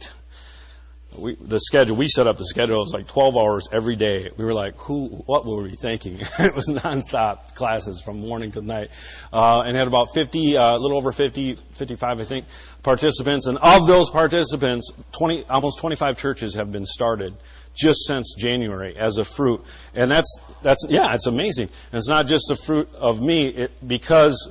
we, 1.19 1.37
the 1.41 1.61
schedule, 1.61 1.97
we 1.97 2.09
set 2.09 2.27
up 2.27 2.39
the 2.39 2.47
schedule, 2.47 2.79
was 2.81 2.93
like 2.93 3.09
12 3.09 3.37
hours 3.37 3.69
every 3.73 3.97
day. 3.97 4.31
We 4.37 4.45
were 4.45 4.55
like, 4.55 4.77
who, 4.77 5.09
what 5.27 5.47
were 5.47 5.63
we 5.63 5.73
thinking? 5.73 6.19
it 6.39 6.55
was 6.55 6.69
nonstop 6.69 7.55
classes 7.55 8.01
from 8.01 8.21
morning 8.21 8.53
to 8.53 8.63
night. 8.63 8.91
Uh, 9.33 9.61
and 9.61 9.77
had 9.77 9.87
about 9.87 10.09
50, 10.15 10.57
uh, 10.57 10.77
a 10.77 10.79
little 10.79 10.99
over 10.99 11.13
50, 11.13 11.59
55, 11.73 12.21
I 12.21 12.25
think, 12.25 12.47
participants. 12.83 13.47
And 13.47 13.59
of 13.59 13.87
those 13.87 14.11
participants, 14.11 14.93
20, 15.13 15.45
almost 15.45 15.79
25 15.79 16.19
churches 16.19 16.55
have 16.55 16.71
been 16.71 16.87
started 16.87 17.35
just 17.79 18.07
since 18.07 18.35
January 18.37 18.97
as 18.97 19.19
a 19.19 19.25
fruit. 19.25 19.65
And 19.95 20.11
that's, 20.11 20.41
that's, 20.63 20.87
yeah, 20.89 21.15
it's 21.15 21.27
amazing. 21.27 21.69
And 21.93 21.99
it's 21.99 22.09
not 22.09 22.27
just 22.27 22.51
a 22.51 22.57
fruit 22.57 22.93
of 22.95 23.21
me, 23.21 23.49
it, 23.49 23.89
because, 23.89 24.51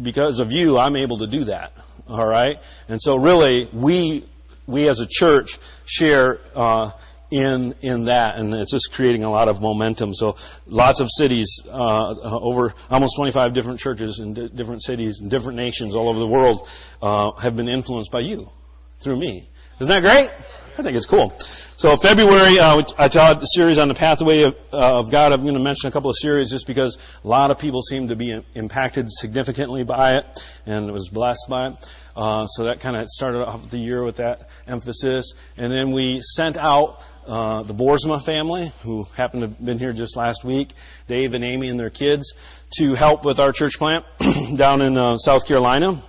because 0.00 0.40
of 0.40 0.52
you, 0.52 0.78
I'm 0.78 0.96
able 0.96 1.18
to 1.18 1.26
do 1.26 1.44
that. 1.44 1.72
Alright? 2.08 2.60
And 2.88 3.00
so 3.00 3.16
really, 3.16 3.68
we 3.72 4.26
we 4.66 4.88
as 4.88 5.00
a 5.00 5.06
church 5.06 5.58
share 5.84 6.40
uh, 6.54 6.90
in 7.30 7.74
in 7.80 8.04
that, 8.04 8.36
and 8.36 8.52
it's 8.54 8.70
just 8.70 8.92
creating 8.92 9.24
a 9.24 9.30
lot 9.30 9.48
of 9.48 9.60
momentum. 9.60 10.14
So, 10.14 10.36
lots 10.66 11.00
of 11.00 11.08
cities, 11.10 11.62
uh, 11.68 12.14
over 12.22 12.74
almost 12.90 13.16
25 13.16 13.52
different 13.52 13.80
churches 13.80 14.20
in 14.20 14.34
di- 14.34 14.48
different 14.48 14.82
cities 14.82 15.20
and 15.20 15.30
different 15.30 15.58
nations 15.58 15.94
all 15.94 16.08
over 16.08 16.18
the 16.18 16.26
world, 16.26 16.68
uh, 17.02 17.32
have 17.32 17.56
been 17.56 17.68
influenced 17.68 18.10
by 18.10 18.20
you 18.20 18.50
through 19.00 19.16
me. 19.16 19.48
Isn't 19.80 19.90
that 19.90 20.02
great? 20.02 20.30
I 20.76 20.82
think 20.82 20.96
it's 20.96 21.06
cool. 21.06 21.32
So 21.76 21.96
February, 21.96 22.58
uh, 22.58 22.82
I 22.98 23.06
taught 23.06 23.40
a 23.40 23.46
series 23.46 23.78
on 23.78 23.86
the 23.86 23.94
pathway 23.94 24.42
of, 24.42 24.56
uh, 24.72 24.98
of, 24.98 25.08
God. 25.08 25.32
I'm 25.32 25.42
going 25.42 25.54
to 25.54 25.60
mention 25.60 25.88
a 25.88 25.92
couple 25.92 26.10
of 26.10 26.16
series 26.18 26.50
just 26.50 26.66
because 26.66 26.98
a 27.22 27.28
lot 27.28 27.52
of 27.52 27.60
people 27.60 27.80
seem 27.80 28.08
to 28.08 28.16
be 28.16 28.42
impacted 28.56 29.08
significantly 29.08 29.84
by 29.84 30.16
it 30.16 30.44
and 30.66 30.90
was 30.90 31.08
blessed 31.10 31.46
by 31.48 31.68
it. 31.68 31.74
Uh, 32.16 32.46
so 32.46 32.64
that 32.64 32.80
kind 32.80 32.96
of 32.96 33.06
started 33.08 33.42
off 33.46 33.70
the 33.70 33.78
year 33.78 34.02
with 34.02 34.16
that 34.16 34.50
emphasis. 34.66 35.34
And 35.56 35.70
then 35.70 35.92
we 35.92 36.20
sent 36.22 36.58
out 36.58 37.00
uh, 37.24 37.62
the 37.62 37.74
Boersma 37.74 38.24
family, 38.24 38.72
who 38.82 39.04
happened 39.16 39.42
to 39.42 39.48
have 39.48 39.64
been 39.64 39.78
here 39.78 39.92
just 39.92 40.16
last 40.16 40.44
week, 40.44 40.70
Dave 41.06 41.34
and 41.34 41.44
Amy 41.44 41.68
and 41.68 41.78
their 41.78 41.90
kids, 41.90 42.34
to 42.78 42.94
help 42.94 43.24
with 43.24 43.38
our 43.38 43.52
church 43.52 43.78
plant 43.78 44.04
down 44.56 44.80
in 44.80 44.98
uh, 44.98 45.18
South 45.18 45.46
Carolina. 45.46 46.02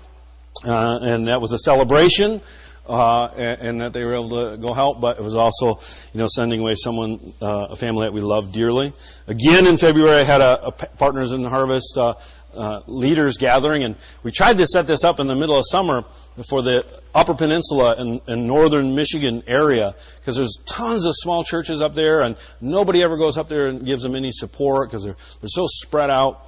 Uh, 0.63 0.97
and 1.01 1.27
that 1.27 1.39
was 1.39 1.51
a 1.51 1.59
celebration 1.59 2.41
uh, 2.87 3.27
and, 3.35 3.61
and, 3.61 3.81
that 3.81 3.93
they 3.93 4.03
were 4.03 4.13
able 4.13 4.51
to 4.51 4.57
go 4.57 4.73
help, 4.73 5.01
but 5.01 5.17
it 5.17 5.23
was 5.23 5.35
also, 5.35 5.79
you 6.13 6.19
know, 6.19 6.27
sending 6.27 6.59
away 6.59 6.75
someone, 6.75 7.33
uh, 7.41 7.67
a 7.71 7.75
family 7.75 8.05
that 8.05 8.13
we 8.13 8.21
love 8.21 8.51
dearly. 8.51 8.93
Again, 9.27 9.65
in 9.65 9.77
February, 9.77 10.15
I 10.15 10.23
had 10.23 10.41
a, 10.41 10.67
a 10.67 10.71
Partners 10.71 11.31
in 11.31 11.41
the 11.41 11.49
Harvest 11.49 11.97
uh, 11.97 12.13
uh, 12.55 12.81
leaders 12.87 13.37
gathering, 13.37 13.83
and 13.83 13.97
we 14.23 14.31
tried 14.31 14.57
to 14.57 14.65
set 14.65 14.87
this 14.87 15.03
up 15.03 15.19
in 15.19 15.27
the 15.27 15.35
middle 15.35 15.57
of 15.57 15.65
summer 15.67 16.03
for 16.49 16.61
the 16.61 16.85
Upper 17.13 17.33
Peninsula 17.33 17.95
and, 17.97 18.21
and 18.27 18.47
northern 18.47 18.95
Michigan 18.95 19.43
area, 19.47 19.95
because 20.19 20.37
there's 20.37 20.59
tons 20.65 21.05
of 21.05 21.13
small 21.15 21.43
churches 21.43 21.81
up 21.81 21.93
there, 21.95 22.21
and 22.21 22.37
nobody 22.61 23.03
ever 23.03 23.17
goes 23.17 23.37
up 23.37 23.49
there 23.49 23.67
and 23.67 23.85
gives 23.85 24.03
them 24.03 24.15
any 24.15 24.31
support 24.31 24.89
because 24.89 25.03
they're 25.03 25.17
they're 25.41 25.49
so 25.49 25.65
spread 25.67 26.09
out. 26.09 26.47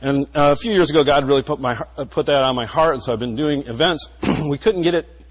And 0.00 0.26
uh, 0.34 0.52
a 0.52 0.56
few 0.56 0.72
years 0.72 0.90
ago, 0.90 1.04
God 1.04 1.26
really 1.26 1.42
put 1.42 1.60
my 1.60 1.74
put 1.74 2.26
that 2.26 2.42
on 2.42 2.54
my 2.54 2.66
heart, 2.66 2.94
and 2.94 3.02
so 3.02 3.12
I've 3.12 3.18
been 3.18 3.36
doing 3.36 3.66
events. 3.66 4.08
we 4.48 4.58
couldn't 4.58 4.82
get 4.82 4.94
it 4.94 5.21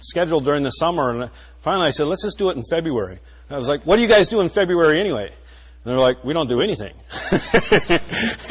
scheduled 0.00 0.44
during 0.44 0.62
the 0.62 0.70
summer. 0.70 1.10
And 1.10 1.30
finally 1.60 1.88
I 1.88 1.90
said, 1.90 2.06
let's 2.06 2.22
just 2.22 2.38
do 2.38 2.50
it 2.50 2.56
in 2.56 2.62
February. 2.70 3.18
And 3.48 3.54
I 3.54 3.58
was 3.58 3.68
like, 3.68 3.82
what 3.84 3.96
do 3.96 4.02
you 4.02 4.08
guys 4.08 4.28
do 4.28 4.40
in 4.40 4.48
February 4.48 5.00
anyway? 5.00 5.26
And 5.26 5.92
they're 5.92 5.98
like, 5.98 6.24
we 6.24 6.34
don't 6.34 6.48
do 6.48 6.60
anything. 6.60 6.94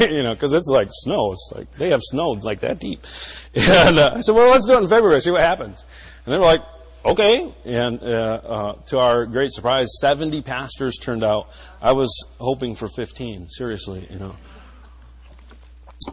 you 0.00 0.22
know, 0.22 0.34
cause 0.34 0.54
it's 0.54 0.68
like 0.68 0.88
snow. 0.90 1.32
It's 1.32 1.52
like, 1.54 1.72
they 1.74 1.90
have 1.90 2.00
snow 2.02 2.30
like 2.30 2.60
that 2.60 2.78
deep. 2.78 3.06
And 3.54 3.98
uh, 3.98 4.12
I 4.16 4.20
said, 4.20 4.34
well, 4.34 4.50
let's 4.50 4.66
do 4.66 4.74
it 4.74 4.82
in 4.82 4.88
February, 4.88 5.20
see 5.20 5.30
what 5.30 5.40
happens. 5.40 5.84
And 6.24 6.34
they 6.34 6.38
were 6.38 6.44
like, 6.44 6.62
okay. 7.04 7.52
And 7.64 8.02
uh, 8.02 8.06
uh, 8.06 8.72
to 8.86 8.98
our 8.98 9.26
great 9.26 9.50
surprise, 9.50 9.88
70 10.00 10.42
pastors 10.42 10.96
turned 10.96 11.24
out. 11.24 11.48
I 11.80 11.92
was 11.92 12.26
hoping 12.38 12.74
for 12.76 12.88
15, 12.88 13.48
seriously, 13.50 14.06
you 14.10 14.18
know. 14.18 14.36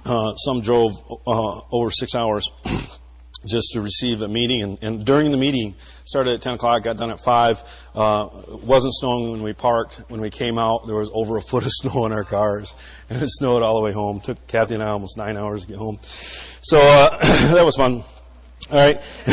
Uh, 0.04 0.36
some 0.36 0.62
drove 0.62 0.92
uh, 1.28 1.62
over 1.72 1.92
six 1.92 2.16
hours. 2.16 2.50
just 3.46 3.72
to 3.74 3.82
receive 3.82 4.22
a 4.22 4.28
meeting. 4.28 4.64
And, 4.64 4.78
and, 4.82 5.06
during 5.06 5.32
the 5.32 5.38
meeting, 5.38 5.76
started 6.04 6.34
at 6.34 6.42
10 6.42 6.56
o'clock, 6.56 6.84
got 6.84 6.98
done 6.98 7.12
at 7.12 7.20
5. 7.20 7.64
Uh, 7.94 8.30
it 8.54 8.64
wasn't 8.64 8.94
snowing 8.96 9.32
when 9.32 9.44
we 9.44 9.54
parked. 9.54 10.02
When 10.10 10.22
we 10.22 10.30
came 10.30 10.58
out, 10.58 10.86
there 10.88 10.96
was 10.96 11.10
over 11.14 11.38
a 11.38 11.42
foot 11.42 11.66
of 11.66 11.72
snow 11.74 12.06
in 12.06 12.12
our 12.12 12.24
cars. 12.24 12.76
And 13.10 13.22
it 13.22 13.30
snowed 13.30 13.62
all 13.62 13.76
the 13.76 13.82
way 13.82 13.92
home. 13.92 14.20
Took 14.22 14.48
Kathy 14.48 14.76
and 14.76 14.84
I 14.84 14.90
almost 14.90 15.18
nine 15.18 15.38
hours 15.38 15.62
to 15.62 15.68
get 15.68 15.78
home. 15.78 16.00
So 16.62 16.80
uh, 16.80 17.18
that 17.54 17.66
was 17.66 17.76
fun. 17.76 18.04
All 18.72 18.80
right. 18.80 18.96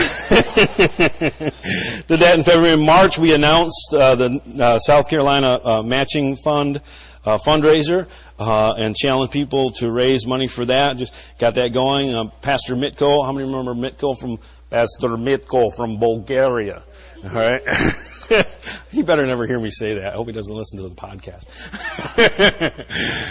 Did 2.07 2.21
that 2.21 2.35
in 2.37 2.45
February. 2.45 2.77
March, 2.77 3.19
we 3.19 3.33
announced 3.33 3.95
uh, 3.95 4.15
the 4.15 4.41
uh, 4.61 4.79
South 4.79 5.09
Carolina 5.09 5.59
uh, 5.65 5.83
Matching 5.83 6.37
Fund 6.37 6.83
uh, 7.25 7.39
fundraiser 7.39 8.09
uh, 8.43 8.75
and 8.77 8.95
challenge 8.97 9.31
people 9.31 9.71
to 9.73 9.91
raise 9.91 10.27
money 10.27 10.49
for 10.49 10.65
that. 10.67 10.97
Just 10.97 11.15
got 11.39 11.55
that 11.55 11.73
going. 11.73 12.15
Uh, 12.15 12.25
Pastor 12.41 12.75
Mitko, 12.75 13.25
how 13.25 13.33
many 13.33 13.47
remember 13.47 13.75
Mitko 13.75 14.19
from 14.19 14.39
Pastor 14.71 15.09
Mitko 15.09 15.75
from 15.75 15.99
Bulgaria? 15.99 16.83
All 17.25 17.31
right. 17.31 17.63
he 18.91 19.03
better 19.03 19.27
never 19.27 19.47
hear 19.47 19.59
me 19.59 19.71
say 19.71 19.95
that. 19.95 20.13
I 20.13 20.17
hope 20.17 20.27
he 20.27 20.33
doesn't 20.33 20.55
listen 20.55 20.79
to 20.79 20.89
the 20.89 20.95
podcast. 20.95 21.47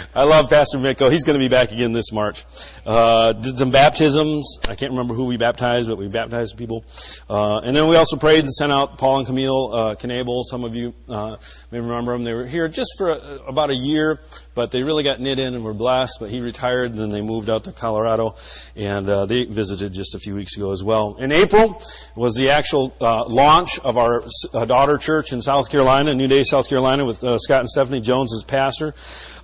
I 0.14 0.24
love 0.24 0.50
Pastor 0.50 0.78
Mitko. 0.78 1.10
He's 1.10 1.24
going 1.24 1.38
to 1.38 1.42
be 1.42 1.48
back 1.48 1.72
again 1.72 1.92
this 1.92 2.12
March. 2.12 2.44
Uh, 2.84 3.32
did 3.32 3.58
some 3.58 3.70
baptisms. 3.70 4.58
I 4.68 4.74
can't 4.74 4.92
remember 4.92 5.14
who 5.14 5.24
we 5.24 5.36
baptized, 5.36 5.88
but 5.88 5.98
we 5.98 6.08
baptized 6.08 6.56
people. 6.56 6.84
Uh, 7.28 7.60
and 7.64 7.76
then 7.76 7.88
we 7.88 7.96
also 7.96 8.16
prayed 8.16 8.40
and 8.40 8.52
sent 8.52 8.72
out 8.72 8.98
Paul 8.98 9.18
and 9.18 9.26
Camille 9.26 9.72
uh. 9.72 10.42
Some 10.44 10.64
of 10.64 10.74
you 10.74 10.94
uh, 11.08 11.36
may 11.70 11.80
remember 11.80 12.12
them. 12.12 12.24
They 12.24 12.34
were 12.34 12.46
here 12.46 12.68
just 12.68 12.90
for 12.98 13.10
a, 13.10 13.36
about 13.46 13.70
a 13.70 13.74
year, 13.74 14.20
but 14.54 14.70
they 14.70 14.82
really 14.82 15.02
got 15.02 15.20
knit 15.20 15.38
in 15.38 15.54
and 15.54 15.64
were 15.64 15.74
blessed. 15.74 16.18
But 16.20 16.30
he 16.30 16.40
retired, 16.40 16.90
and 16.92 17.00
then 17.00 17.10
they 17.10 17.22
moved 17.22 17.48
out 17.48 17.64
to 17.64 17.72
Colorado, 17.72 18.36
and 18.76 19.08
uh, 19.08 19.26
they 19.26 19.44
visited 19.44 19.92
just 19.92 20.14
a 20.14 20.18
few 20.18 20.34
weeks 20.34 20.56
ago 20.56 20.72
as 20.72 20.82
well. 20.82 21.16
In 21.16 21.32
April 21.32 21.82
was 22.16 22.34
the 22.34 22.50
actual 22.50 22.94
uh, 23.00 23.24
launch 23.26 23.78
of 23.80 23.96
our 23.96 24.24
uh, 24.52 24.64
church 24.98 25.32
in 25.32 25.42
South 25.42 25.70
Carolina, 25.70 26.14
New 26.14 26.28
Day, 26.28 26.44
South 26.44 26.68
Carolina, 26.68 27.04
with 27.04 27.22
uh, 27.24 27.38
Scott 27.38 27.60
and 27.60 27.68
Stephanie 27.68 28.00
Jones 28.00 28.32
as 28.34 28.44
pastor. 28.44 28.94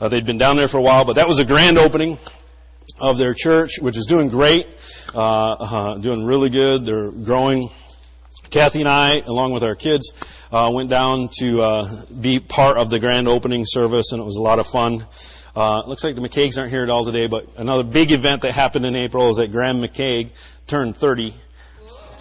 Uh, 0.00 0.08
they'd 0.08 0.26
been 0.26 0.38
down 0.38 0.56
there 0.56 0.68
for 0.68 0.78
a 0.78 0.82
while, 0.82 1.04
but 1.04 1.14
that 1.14 1.28
was 1.28 1.38
a 1.38 1.44
grand 1.44 1.78
opening 1.78 2.18
of 3.00 3.18
their 3.18 3.34
church, 3.34 3.78
which 3.80 3.96
is 3.96 4.06
doing 4.06 4.28
great, 4.28 4.66
uh, 5.14 5.98
doing 5.98 6.24
really 6.24 6.50
good. 6.50 6.84
They're 6.84 7.10
growing. 7.10 7.70
Kathy 8.50 8.80
and 8.80 8.88
I, 8.88 9.18
along 9.26 9.52
with 9.52 9.62
our 9.62 9.74
kids, 9.74 10.12
uh, 10.50 10.70
went 10.72 10.88
down 10.88 11.28
to 11.40 11.60
uh, 11.60 12.04
be 12.06 12.40
part 12.40 12.78
of 12.78 12.88
the 12.88 12.98
grand 12.98 13.28
opening 13.28 13.64
service, 13.66 14.12
and 14.12 14.22
it 14.22 14.24
was 14.24 14.36
a 14.36 14.42
lot 14.42 14.58
of 14.58 14.66
fun. 14.66 15.06
Uh, 15.54 15.82
looks 15.86 16.04
like 16.04 16.14
the 16.14 16.20
McCaigs 16.20 16.56
aren't 16.56 16.70
here 16.70 16.82
at 16.82 16.88
all 16.88 17.04
today, 17.04 17.26
but 17.26 17.46
another 17.56 17.82
big 17.82 18.12
event 18.12 18.42
that 18.42 18.52
happened 18.52 18.86
in 18.86 18.96
April 18.96 19.28
is 19.28 19.36
that 19.36 19.52
Graham 19.52 19.82
McCaig 19.82 20.30
turned 20.66 20.96
30. 20.96 21.34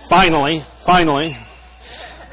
Finally, 0.09 0.59
finally. 0.59 1.37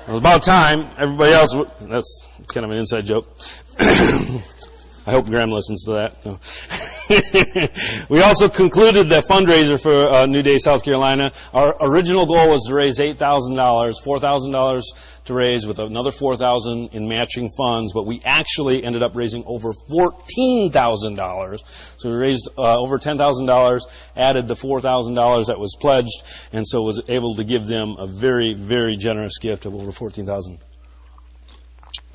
It 0.07 0.11
was 0.11 0.21
about 0.21 0.43
time. 0.43 0.91
Everybody 1.01 1.33
else, 1.33 1.53
w- 1.53 1.71
that's 1.89 2.27
kind 2.53 2.65
of 2.67 2.71
an 2.73 2.79
inside 2.79 3.07
joke. 3.07 3.27
I 3.81 5.11
hope 5.11 5.27
Graham 5.27 5.51
listens 5.51 5.85
to 5.85 5.93
that. 5.95 6.25
No. 6.27 6.39
we 8.09 8.23
also 8.23 8.49
concluded 8.49 9.11
the 9.11 9.23
fundraiser 9.29 9.81
for 9.81 10.11
uh, 10.11 10.25
New 10.25 10.41
Day, 10.41 10.57
South 10.57 10.83
Carolina. 10.83 11.33
Our 11.53 11.77
original 11.81 12.25
goal 12.25 12.51
was 12.51 12.65
to 12.69 12.75
raise 12.75 12.99
$8,000, 12.99 13.59
$4,000 13.59 14.83
to 15.25 15.35
raise 15.35 15.67
with 15.67 15.79
another 15.79 16.11
4000 16.11 16.95
in 16.95 17.07
matching 17.07 17.51
funds, 17.59 17.93
but 17.93 18.07
we 18.07 18.23
actually 18.25 18.85
ended 18.85 19.03
up 19.03 19.17
raising 19.17 19.45
over 19.47 19.73
$14,000. 19.91 21.61
So 21.99 22.11
we 22.11 22.17
raised 22.17 22.49
uh, 22.57 22.79
over 22.79 22.99
$10,000, 22.99 23.81
added 24.17 24.49
the 24.49 24.55
$4,000 24.55 25.47
that 25.47 25.59
was 25.59 25.77
pledged, 25.79 26.23
and 26.55 26.67
so 26.67 26.81
was 26.81 27.03
able 27.09 27.35
to 27.35 27.45
give 27.45 27.67
them 27.67 27.97
a 27.99 28.07
very, 28.07 28.55
very 28.55 28.97
generous 28.97 29.37
gift 29.39 29.67
of 29.67 29.75
over 29.75 29.93
14000 29.93 30.59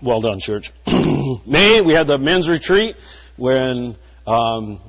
Well 0.01 0.21
done, 0.21 0.39
church. 0.39 0.71
May, 1.45 1.81
we 1.81 1.93
had 1.93 2.07
the 2.07 2.17
men's 2.17 2.49
retreat 2.49 2.95
when 3.37 3.95
um, 4.29 4.79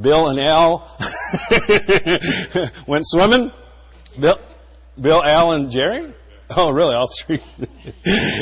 Bill 0.00 0.28
and 0.28 0.40
Al 0.40 0.98
went 2.86 3.06
swimming. 3.06 3.52
Bill, 4.18 4.38
Bill, 5.00 5.22
Al, 5.22 5.52
and 5.52 5.70
Jerry. 5.70 6.12
Oh, 6.56 6.70
really? 6.70 6.94
All 6.94 7.06
three 7.06 7.38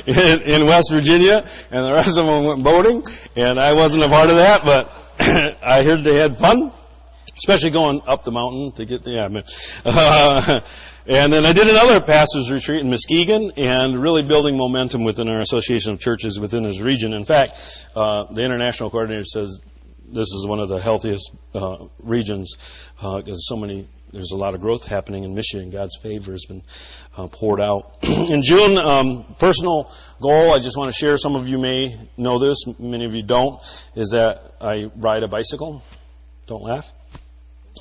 in, 0.06 0.40
in, 0.42 0.66
West 0.66 0.90
Virginia, 0.90 1.46
and 1.70 1.84
the 1.84 1.92
rest 1.92 2.16
of 2.16 2.24
them 2.24 2.44
went 2.44 2.64
boating. 2.64 3.04
And 3.36 3.60
I 3.60 3.74
wasn't 3.74 4.04
a 4.04 4.08
part 4.08 4.30
of 4.30 4.36
that, 4.36 4.62
but 4.64 4.90
I 5.62 5.82
heard 5.82 6.04
they 6.04 6.16
had 6.16 6.38
fun, 6.38 6.72
especially 7.36 7.70
going 7.70 8.00
up 8.06 8.24
the 8.24 8.32
mountain 8.32 8.72
to 8.72 8.86
get 8.86 9.04
the. 9.04 9.10
Yeah, 9.10 9.42
uh, 9.84 10.60
and 11.06 11.32
then 11.32 11.44
I 11.44 11.52
did 11.52 11.68
another 11.68 12.00
pastors 12.00 12.50
retreat 12.50 12.80
in 12.80 12.88
Muskegon, 12.88 13.52
and 13.58 14.00
really 14.00 14.22
building 14.22 14.56
momentum 14.56 15.04
within 15.04 15.28
our 15.28 15.40
association 15.40 15.92
of 15.92 16.00
churches 16.00 16.40
within 16.40 16.62
this 16.62 16.80
region. 16.80 17.12
In 17.12 17.24
fact, 17.24 17.86
uh, 17.94 18.32
the 18.32 18.42
international 18.42 18.88
coordinator 18.88 19.24
says 19.24 19.60
this 20.12 20.28
is 20.28 20.46
one 20.46 20.60
of 20.60 20.68
the 20.68 20.80
healthiest 20.80 21.30
uh, 21.54 21.86
regions 22.00 22.56
because 22.96 23.28
uh, 23.28 23.54
so 23.54 23.56
many. 23.56 23.88
There's 24.10 24.30
a 24.32 24.38
lot 24.38 24.54
of 24.54 24.62
growth 24.62 24.86
happening 24.86 25.24
in 25.24 25.34
Michigan. 25.34 25.68
God's 25.68 25.94
favor 26.02 26.32
has 26.32 26.46
been 26.46 26.62
uh, 27.14 27.26
poured 27.26 27.60
out. 27.60 27.98
in 28.02 28.42
June, 28.42 28.78
um, 28.78 29.36
personal 29.38 29.92
goal. 30.18 30.54
I 30.54 30.60
just 30.60 30.78
want 30.78 30.88
to 30.88 30.96
share. 30.98 31.18
Some 31.18 31.36
of 31.36 31.46
you 31.46 31.58
may 31.58 31.94
know 32.16 32.38
this. 32.38 32.56
Many 32.78 33.04
of 33.04 33.14
you 33.14 33.22
don't. 33.22 33.60
Is 33.94 34.12
that 34.12 34.54
I 34.62 34.90
ride 34.96 35.24
a 35.24 35.28
bicycle. 35.28 35.82
Don't 36.46 36.62
laugh. 36.62 36.90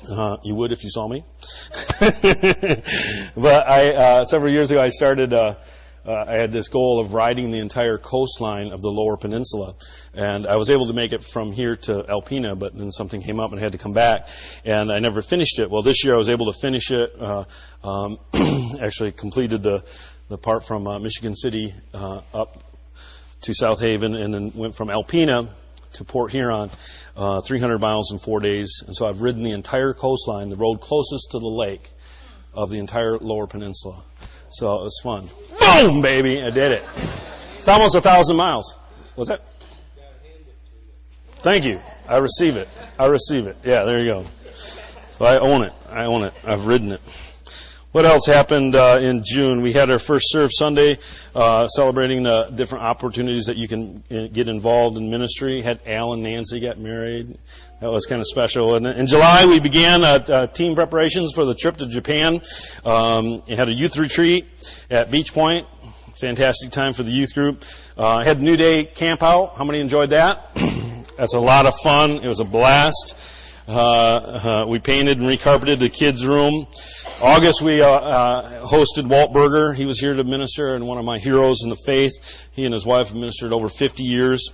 Uh, 0.06 0.36
you 0.44 0.54
would 0.54 0.70
if 0.70 0.84
you 0.84 0.90
saw 0.90 1.08
me. 1.08 1.24
but 3.34 3.68
I, 3.68 3.92
uh, 3.92 4.24
several 4.24 4.52
years 4.52 4.70
ago, 4.70 4.80
I 4.82 4.88
started 4.88 5.32
uh, 5.32 5.54
uh, 6.08 6.24
I 6.26 6.36
had 6.38 6.52
this 6.52 6.68
goal 6.68 7.00
of 7.00 7.12
riding 7.12 7.50
the 7.50 7.58
entire 7.58 7.98
coastline 7.98 8.72
of 8.72 8.80
the 8.80 8.88
lower 8.88 9.18
peninsula. 9.18 9.74
And 10.14 10.46
I 10.46 10.56
was 10.56 10.70
able 10.70 10.86
to 10.86 10.94
make 10.94 11.12
it 11.12 11.22
from 11.22 11.52
here 11.52 11.76
to 11.76 12.02
Alpena, 12.04 12.58
but 12.58 12.76
then 12.76 12.90
something 12.90 13.20
came 13.20 13.38
up 13.38 13.50
and 13.50 13.60
I 13.60 13.62
had 13.62 13.72
to 13.72 13.78
come 13.78 13.92
back. 13.92 14.28
And 14.64 14.90
I 14.90 15.00
never 15.00 15.20
finished 15.20 15.58
it. 15.58 15.70
Well, 15.70 15.82
this 15.82 16.04
year 16.04 16.14
I 16.14 16.16
was 16.16 16.30
able 16.30 16.50
to 16.50 16.58
finish 16.58 16.90
it, 16.90 17.12
uh, 17.20 17.44
um, 17.84 18.18
actually 18.80 19.12
completed 19.12 19.62
the, 19.62 19.84
the 20.28 20.38
part 20.38 20.64
from 20.64 20.86
uh, 20.86 20.98
Michigan 20.98 21.36
City 21.36 21.74
uh, 21.92 22.22
up 22.32 22.64
to 23.42 23.54
South 23.54 23.78
Haven, 23.78 24.16
and 24.16 24.32
then 24.32 24.52
went 24.54 24.74
from 24.74 24.88
Alpena 24.88 25.50
to 25.92 26.04
Port 26.04 26.32
Huron, 26.32 26.70
uh, 27.16 27.40
300 27.42 27.78
miles 27.78 28.12
in 28.12 28.18
four 28.18 28.40
days. 28.40 28.82
And 28.86 28.96
so 28.96 29.06
I've 29.06 29.20
ridden 29.20 29.42
the 29.42 29.52
entire 29.52 29.92
coastline, 29.92 30.48
the 30.48 30.56
road 30.56 30.80
closest 30.80 31.32
to 31.32 31.38
the 31.38 31.46
lake 31.46 31.90
of 32.54 32.70
the 32.70 32.78
entire 32.78 33.18
Lower 33.18 33.46
Peninsula. 33.46 34.04
So 34.50 34.80
it 34.80 34.82
was 34.84 35.00
fun. 35.02 35.28
Boom, 35.60 36.02
baby, 36.02 36.42
I 36.42 36.50
did 36.50 36.72
it. 36.72 36.84
It's 37.56 37.68
almost 37.68 37.94
a 37.94 38.00
thousand 38.00 38.36
miles. 38.36 38.76
Was 39.16 39.28
that? 39.28 39.42
Thank 41.40 41.64
you. 41.64 41.80
I 42.08 42.16
receive 42.16 42.56
it. 42.56 42.68
I 42.98 43.06
receive 43.06 43.46
it. 43.46 43.56
Yeah, 43.64 43.84
there 43.84 44.00
you 44.02 44.10
go. 44.10 44.24
So 45.12 45.24
I 45.24 45.38
own 45.38 45.62
it. 45.64 45.72
I 45.90 46.04
own 46.04 46.22
it. 46.24 46.32
I've 46.44 46.66
ridden 46.66 46.92
it. 46.92 47.00
What 47.92 48.04
else 48.04 48.26
happened 48.26 48.74
uh, 48.74 48.98
in 49.00 49.22
June? 49.24 49.62
We 49.62 49.72
had 49.72 49.90
our 49.90 49.98
first 49.98 50.30
Serve 50.30 50.50
Sunday, 50.52 50.98
uh, 51.34 51.66
celebrating 51.68 52.22
the 52.22 52.44
different 52.54 52.84
opportunities 52.84 53.46
that 53.46 53.56
you 53.56 53.66
can 53.66 54.04
uh, 54.10 54.26
get 54.32 54.46
involved 54.46 54.96
in 54.96 55.10
ministry. 55.10 55.62
Had 55.62 55.80
Al 55.86 56.12
and 56.12 56.22
Nancy 56.22 56.60
get 56.60 56.78
married. 56.78 57.38
That 57.80 57.92
was 57.92 58.06
kind 58.06 58.20
of 58.20 58.26
special. 58.26 58.74
And 58.74 58.84
in 58.88 59.06
July, 59.06 59.46
we 59.46 59.60
began 59.60 60.02
uh, 60.02 60.24
uh, 60.28 60.46
team 60.48 60.74
preparations 60.74 61.32
for 61.32 61.44
the 61.44 61.54
trip 61.54 61.76
to 61.76 61.86
Japan. 61.86 62.40
Um, 62.84 63.42
had 63.42 63.68
a 63.68 63.72
youth 63.72 63.96
retreat 63.96 64.46
at 64.90 65.12
Beach 65.12 65.32
Point. 65.32 65.68
Fantastic 66.16 66.72
time 66.72 66.92
for 66.92 67.04
the 67.04 67.12
youth 67.12 67.32
group. 67.34 67.62
Uh, 67.96 68.24
had 68.24 68.40
New 68.40 68.56
Day 68.56 68.84
camp 68.84 69.22
out. 69.22 69.56
How 69.56 69.64
many 69.64 69.80
enjoyed 69.80 70.10
that? 70.10 70.56
That's 71.16 71.34
a 71.34 71.40
lot 71.40 71.66
of 71.66 71.74
fun. 71.78 72.10
It 72.10 72.26
was 72.26 72.40
a 72.40 72.44
blast. 72.44 73.14
Uh, 73.68 73.72
uh, 73.72 74.66
we 74.66 74.80
painted 74.80 75.20
and 75.20 75.28
recarpeted 75.28 75.78
the 75.78 75.88
kids' 75.88 76.26
room. 76.26 76.66
August, 77.22 77.62
we 77.62 77.80
uh, 77.80 77.88
uh, 77.88 78.66
hosted 78.66 79.08
Walt 79.08 79.32
Berger. 79.32 79.72
He 79.72 79.86
was 79.86 80.00
here 80.00 80.14
to 80.14 80.24
minister, 80.24 80.74
and 80.74 80.84
one 80.88 80.98
of 80.98 81.04
my 81.04 81.18
heroes 81.18 81.62
in 81.62 81.70
the 81.70 81.78
faith. 81.86 82.12
He 82.50 82.64
and 82.64 82.74
his 82.74 82.84
wife 82.84 83.08
have 83.08 83.16
ministered 83.16 83.52
over 83.52 83.68
50 83.68 84.02
years 84.02 84.50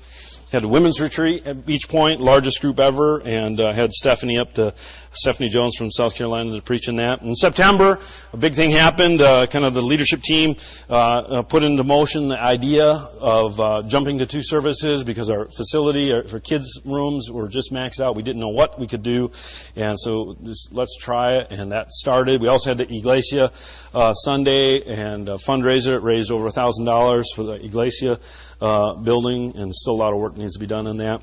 had 0.55 0.63
a 0.63 0.69
women's 0.69 1.01
retreat 1.01 1.47
at 1.49 1.67
Beach 1.67 1.89
Point, 1.89 2.21
largest 2.21 2.61
group 2.61 2.79
ever, 2.79 3.19
and 3.19 3.59
uh, 3.59 3.73
had 3.73 3.91
Stephanie 3.93 4.39
up 4.39 4.55
to 4.55 4.73
Stephanie 5.11 5.49
Jones 5.49 5.77
from 5.77 5.91
South 5.91 6.15
Carolina 6.15 6.53
to 6.55 6.63
preach 6.63 6.89
in 6.89 6.97
that. 6.97 7.23
In 7.23 7.35
September, 7.35 7.99
a 8.33 8.37
big 8.37 8.55
thing 8.55 8.71
happened. 8.71 9.21
Uh, 9.21 9.47
kind 9.47 9.65
of 9.65 9.75
the 9.75 9.83
leadership 9.83 10.23
team 10.23 10.55
uh, 10.89 10.95
uh 10.95 11.43
put 11.43 11.65
into 11.65 11.83
motion 11.83 12.29
the 12.29 12.39
idea 12.39 12.87
of 12.87 13.59
uh, 13.61 13.83
jumping 13.83 14.19
to 14.19 14.27
two 14.27 14.43
services 14.43 15.03
because 15.03 15.29
our 15.29 15.49
facility 15.57 16.13
our, 16.13 16.27
for 16.29 16.39
kids' 16.39 16.81
rooms 16.85 17.31
were 17.31 17.49
just 17.49 17.73
maxed 17.73 18.01
out. 18.01 18.15
We 18.15 18.23
didn't 18.23 18.41
know 18.41 18.49
what 18.51 18.79
we 18.79 18.87
could 18.87 19.03
do, 19.03 19.33
and 19.75 19.99
so 19.99 20.37
just, 20.45 20.73
let's 20.73 20.97
try 20.99 21.39
it. 21.39 21.49
And 21.51 21.73
that 21.73 21.91
started. 21.91 22.41
We 22.41 22.49
also 22.49 22.71
had 22.71 22.79
the 22.79 22.93
Iglesia 22.95 23.51
uh, 23.93 24.15
Sunday 24.15 24.83
and 24.83 25.29
a 25.29 25.35
fundraiser. 25.35 25.97
It 25.97 26.03
raised 26.03 26.31
over 26.31 26.47
a 26.47 26.53
thousand 26.53 26.85
dollars 26.85 27.33
for 27.35 27.43
the 27.43 27.55
Iglesia 27.55 28.21
uh, 28.61 28.95
building, 28.95 29.57
and 29.57 29.75
still 29.75 29.95
a 29.95 29.97
lot 29.97 30.13
of 30.13 30.19
work 30.19 30.37
needs 30.37 30.55
to 30.55 30.61
be 30.61 30.67
done 30.67 30.87
in 30.87 30.99
that. 30.99 31.23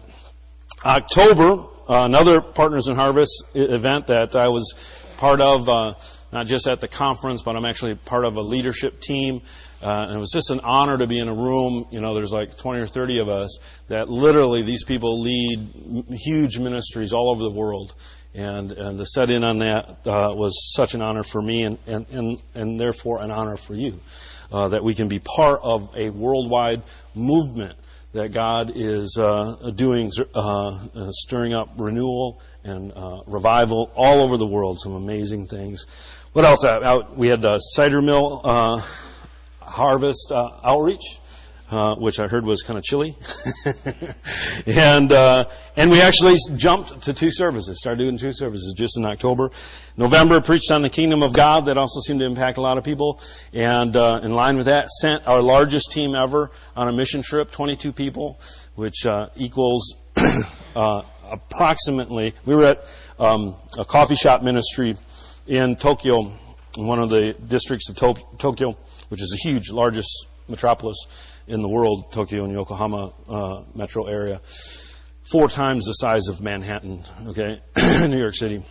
October, 0.84 1.68
uh, 1.90 2.06
another 2.06 2.42
Partners 2.42 2.88
in 2.88 2.96
Harvest 2.96 3.44
event 3.54 4.08
that 4.08 4.36
I 4.36 4.48
was 4.48 4.74
part 5.18 5.42
of, 5.42 5.70
uh, 5.70 5.94
not 6.32 6.48
just 6.48 6.70
at 6.70 6.82
the 6.82 6.88
conference, 6.88 7.44
but 7.44 7.56
I'm 7.56 7.66
actually 7.66 7.96
part 7.96 8.26
of 8.26 8.38
a 8.38 8.42
leadership 8.42 9.00
team. 9.00 9.42
Uh, 9.84 10.06
and 10.08 10.18
it 10.18 10.20
was 10.20 10.32
just 10.32 10.52
an 10.52 10.60
honor 10.62 10.98
to 10.98 11.08
be 11.08 11.20
in 11.20 11.28
a 11.28 11.34
room. 11.34 11.86
You 11.92 12.02
know, 12.02 12.14
there's 12.14 12.32
like 12.32 12.58
20 12.58 12.82
or 12.82 12.88
30 12.88 13.20
of 13.20 13.30
us 13.30 13.60
that 13.88 14.10
literally 14.10 14.62
these 14.62 14.84
people 14.84 15.22
lead 15.22 16.06
huge 16.10 16.60
ministries 16.60 17.14
all 17.14 17.30
over 17.32 17.44
the 17.44 17.52
world. 17.52 17.94
And, 18.34 18.72
and 18.72 18.98
to 18.98 19.06
set 19.06 19.30
in 19.30 19.44
on 19.44 19.60
that 19.60 20.08
uh, 20.08 20.34
was 20.34 20.74
such 20.74 20.94
an 20.94 21.02
honor 21.02 21.24
for 21.24 21.42
me 21.42 21.64
and, 21.64 21.78
and, 21.86 22.06
and, 22.12 22.42
and 22.56 22.80
therefore 22.80 23.22
an 23.22 23.30
honor 23.30 23.58
for 23.58 23.74
you 23.74 24.00
uh, 24.52 24.68
that 24.70 24.84
we 24.84 24.94
can 24.94 25.08
be 25.08 25.20
part 25.20 25.60
of 25.64 25.90
a 25.96 26.10
worldwide 26.10 26.84
movement 27.16 27.78
that 28.14 28.34
God 28.34 28.74
is 28.76 29.18
uh, 29.20 29.72
doing, 29.74 30.12
uh, 30.36 30.88
uh 30.94 31.12
stirring 31.12 31.54
up 31.54 31.70
renewal 31.78 32.42
and 32.64 32.92
uh, 32.94 33.22
revival 33.26 33.92
all 33.96 34.22
over 34.22 34.38
the 34.38 34.48
world. 34.48 34.80
Some 34.80 34.94
amazing 34.94 35.48
things. 35.48 35.86
What 36.34 36.46
else? 36.46 36.66
Out, 36.66 37.18
we 37.18 37.28
had 37.28 37.42
the 37.42 37.58
cider 37.58 38.02
mill 38.02 38.42
uh, 38.44 38.82
harvest 39.62 40.32
outreach 40.34 41.21
uh, 41.72 41.96
which 41.96 42.20
I 42.20 42.28
heard 42.28 42.46
was 42.46 42.62
kind 42.64 42.78
of 42.78 42.84
chilly. 42.84 43.16
and, 44.66 45.12
uh, 45.12 45.46
and 45.76 45.90
we 45.90 46.02
actually 46.02 46.36
jumped 46.56 47.04
to 47.04 47.14
two 47.14 47.32
services, 47.32 47.80
started 47.80 48.04
doing 48.04 48.18
two 48.18 48.34
services 48.34 48.74
just 48.78 48.98
in 48.98 49.06
October. 49.06 49.52
November, 49.96 50.42
preached 50.42 50.70
on 50.72 50.82
the 50.82 50.90
kingdom 50.90 51.24
of 51.24 51.34
God. 51.34 51.66
That 51.66 51.78
also 51.78 52.02
seemed 52.02 52.20
to 52.20 52.26
impact 52.26 52.58
a 52.58 52.62
lot 52.62 52.78
of 52.78 52.84
people. 52.84 53.22
And, 53.54 53.96
uh, 53.96 54.20
in 54.22 54.34
line 54.34 54.58
with 54.58 54.66
that, 54.66 54.90
sent 54.90 55.28
our 55.28 55.42
largest 55.42 55.92
team 55.92 56.14
ever 56.14 56.52
on 56.76 56.88
a 56.88 56.92
mission 56.92 57.22
trip, 57.22 57.52
22 57.52 57.94
people, 57.94 58.40
which, 58.76 59.06
uh, 59.06 59.28
equals, 59.36 59.96
uh, 60.76 61.04
approximately, 61.24 62.34
we 62.46 62.56
were 62.56 62.66
at, 62.66 62.86
um, 63.20 63.56
a 63.78 63.86
coffee 63.86 64.16
shop 64.16 64.44
ministry 64.44 64.98
in 65.48 65.76
Tokyo, 65.78 66.34
in 66.78 66.86
one 66.88 67.00
of 67.00 67.10
the 67.10 67.34
districts 67.48 67.90
of 67.90 67.96
to- 67.96 68.24
Tokyo, 68.38 68.78
which 69.10 69.22
is 69.22 69.34
a 69.34 69.48
huge, 69.48 69.72
largest 69.72 70.28
metropolis 70.48 70.98
in 71.52 71.62
the 71.62 71.70
world, 71.70 72.12
Tokyo 72.14 72.46
and 72.46 72.54
Yokohama 72.54 73.14
uh, 73.28 73.64
metro 73.76 74.06
area, 74.06 74.42
four 75.30 75.50
times 75.50 75.86
the 75.86 75.94
size 75.94 76.28
of 76.30 76.42
Manhattan, 76.42 77.04
okay, 77.28 77.62
New 78.08 78.18
York 78.18 78.36
City. 78.36 78.64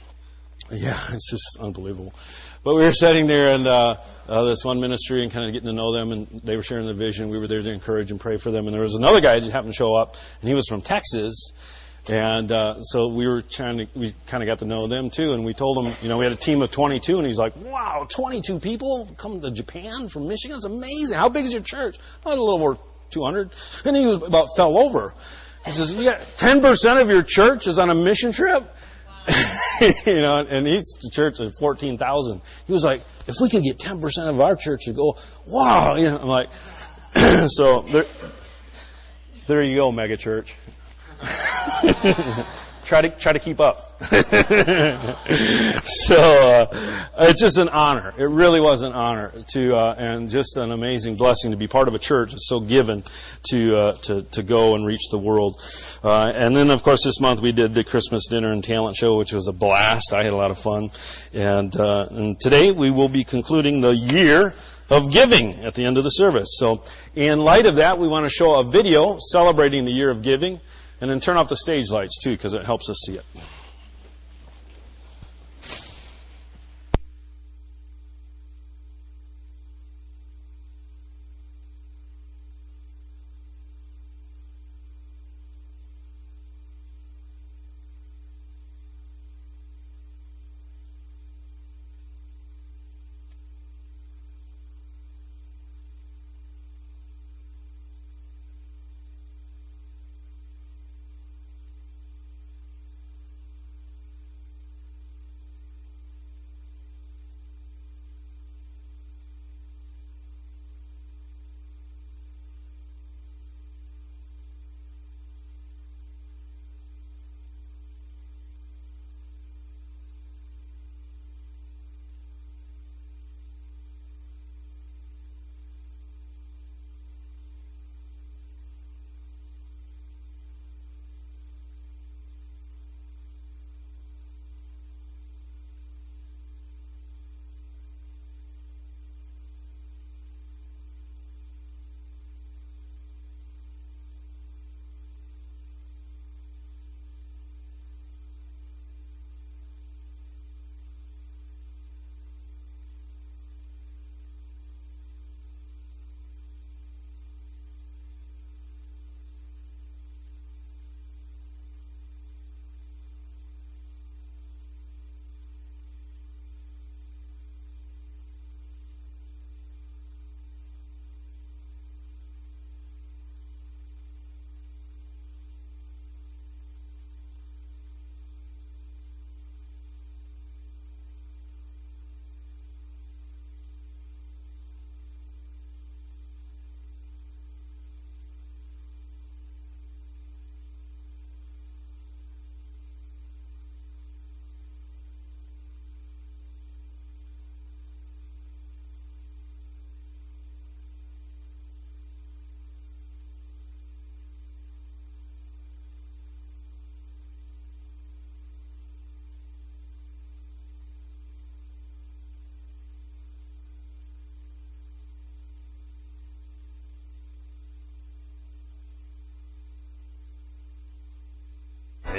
Yeah, 0.71 0.99
it's 1.13 1.31
just 1.31 1.59
unbelievable. 1.61 2.15
But 2.63 2.75
we 2.75 2.83
were 2.83 2.93
sitting 2.93 3.27
there 3.27 3.55
and 3.55 3.67
uh, 3.67 3.97
uh, 4.29 4.45
this 4.45 4.65
one 4.65 4.81
ministry 4.81 5.23
and 5.23 5.33
kind 5.33 5.47
of 5.47 5.53
getting 5.53 5.69
to 5.69 5.75
know 5.75 5.93
them, 5.93 6.13
and 6.13 6.41
they 6.45 6.57
were 6.57 6.63
sharing 6.63 6.87
the 6.87 6.95
vision. 6.95 7.29
We 7.29 7.39
were 7.39 7.49
there 7.49 7.63
to 7.63 7.71
encourage 7.71 8.11
and 8.11 8.21
pray 8.21 8.37
for 8.37 8.51
them. 8.51 8.67
And 8.67 8.75
there 8.75 8.83
was 8.83 8.95
another 8.95 9.21
guy 9.21 9.41
that 9.41 9.51
happened 9.51 9.73
to 9.73 9.77
show 9.77 9.95
up, 9.95 10.17
and 10.41 10.49
he 10.49 10.55
was 10.55 10.69
from 10.69 10.81
Texas. 10.81 11.53
And 12.11 12.51
uh, 12.51 12.83
so 12.83 13.07
we 13.07 13.29
were 13.29 13.41
trying 13.41 13.79
to, 13.79 13.87
we 13.95 14.13
kind 14.27 14.43
of 14.43 14.49
got 14.49 14.59
to 14.59 14.65
know 14.65 14.89
them 14.89 15.11
too. 15.11 15.33
And 15.33 15.45
we 15.45 15.55
told 15.55 15.79
him, 15.79 15.93
you 16.03 16.09
know, 16.09 16.19
we 16.19 16.25
had 16.25 16.33
a 16.33 16.37
team 16.37 16.61
of 16.61 16.71
22, 16.71 17.19
and 17.19 17.27
he's 17.27 17.39
like, 17.39 17.55
wow, 17.57 18.05
22 18.11 18.59
people 18.59 19.15
come 19.17 19.41
to 19.41 19.51
Japan 19.53 20.09
from 20.09 20.27
Michigan? 20.27 20.57
It's 20.57 20.65
amazing. 20.65 21.17
How 21.17 21.29
big 21.29 21.45
is 21.45 21.53
your 21.53 21.63
church? 21.63 21.99
Oh, 22.27 22.31
a 22.31 22.33
little 22.33 22.53
over 22.53 22.79
200. 23.11 23.51
And 23.85 23.97
he 23.97 24.07
was 24.07 24.17
about 24.17 24.49
fell 24.57 24.81
over. 24.81 25.15
He 25.65 25.71
says, 25.71 25.95
yeah, 25.95 26.19
10% 26.39 27.01
of 27.01 27.11
your 27.11 27.23
church 27.23 27.69
is 27.69 27.79
on 27.79 27.91
a 27.91 27.95
mission 27.95 28.33
trip? 28.33 28.65
you 30.07 30.21
know, 30.21 30.39
and 30.39 30.67
he's 30.67 30.99
the 31.03 31.11
church 31.13 31.39
of 31.39 31.55
14,000. 31.61 32.41
He 32.67 32.73
was 32.73 32.83
like, 32.83 33.03
if 33.29 33.37
we 33.41 33.49
could 33.49 33.63
get 33.63 33.79
10% 33.79 34.29
of 34.29 34.41
our 34.41 34.57
church 34.57 34.87
to 34.87 34.93
go, 34.93 35.17
wow, 35.47 35.95
you 35.95 36.11
know, 36.11 36.19
I'm 36.19 36.29
like, 36.29 36.53
so 37.49 37.83
there, 37.83 38.07
there 39.47 39.63
you 39.63 39.79
go, 39.79 39.93
mega 39.93 40.17
church. 40.17 40.57
try 42.85 43.03
to 43.03 43.11
try 43.11 43.33
to 43.33 43.39
keep 43.39 43.61
up. 43.61 44.03
so 44.03 44.17
uh, 46.19 46.67
it's 47.21 47.41
just 47.41 47.59
an 47.59 47.69
honor. 47.69 48.13
It 48.19 48.25
really 48.25 48.61
was 48.61 48.83
an 48.83 48.93
honor 48.93 49.33
to 49.53 49.77
uh, 49.77 49.95
and 49.97 50.29
just 50.29 50.57
an 50.57 50.73
amazing 50.73 51.17
blessing 51.17 51.53
to 51.53 51.57
be 51.57 51.69
part 51.69 51.87
of 51.89 51.95
a 51.95 51.99
church 51.99 52.33
that's 52.33 52.49
so 52.49 52.61
given 52.61 53.05
to 53.51 53.75
uh, 53.77 53.93
to 53.93 54.23
to 54.23 54.43
go 54.43 54.75
and 54.75 54.87
reach 54.87 55.09
the 55.11 55.19
world. 55.19 55.63
Uh, 56.03 56.33
and 56.35 56.57
then 56.57 56.71
of 56.71 56.83
course 56.83 57.05
this 57.05 57.21
month 57.21 57.41
we 57.41 57.53
did 57.53 57.75
the 57.75 57.85
Christmas 57.85 58.27
dinner 58.29 58.51
and 58.51 58.65
talent 58.65 58.97
show, 58.97 59.17
which 59.17 59.33
was 59.33 59.47
a 59.47 59.53
blast. 59.53 60.13
I 60.13 60.25
had 60.25 60.33
a 60.33 60.37
lot 60.37 60.51
of 60.51 60.59
fun. 60.59 60.91
And 61.33 61.77
uh, 61.77 62.07
and 62.11 62.41
today 62.41 62.71
we 62.71 62.91
will 62.91 63.09
be 63.09 63.25
concluding 63.25 63.81
the 63.81 63.95
year 63.95 64.53
of 64.91 65.13
giving 65.13 65.55
at 65.65 65.75
the 65.75 65.85
end 65.85 65.97
of 65.97 66.03
the 66.03 66.11
service. 66.11 66.57
So 66.59 66.83
in 67.15 67.39
light 67.41 67.67
of 67.67 67.77
that, 67.77 67.99
we 67.99 68.09
want 68.09 68.27
to 68.27 68.31
show 68.31 68.59
a 68.59 68.65
video 68.65 69.19
celebrating 69.21 69.85
the 69.85 69.93
year 69.93 70.11
of 70.11 70.23
giving. 70.23 70.61
And 71.01 71.11
then 71.11 71.21
turn 71.21 71.37
off 71.37 71.49
the 71.49 71.57
stage 71.57 71.91
lights 71.91 72.19
too, 72.23 72.33
because 72.33 72.53
it 72.53 72.65
helps 72.65 72.91
us 72.91 72.99
see 73.07 73.15
it. 73.15 73.25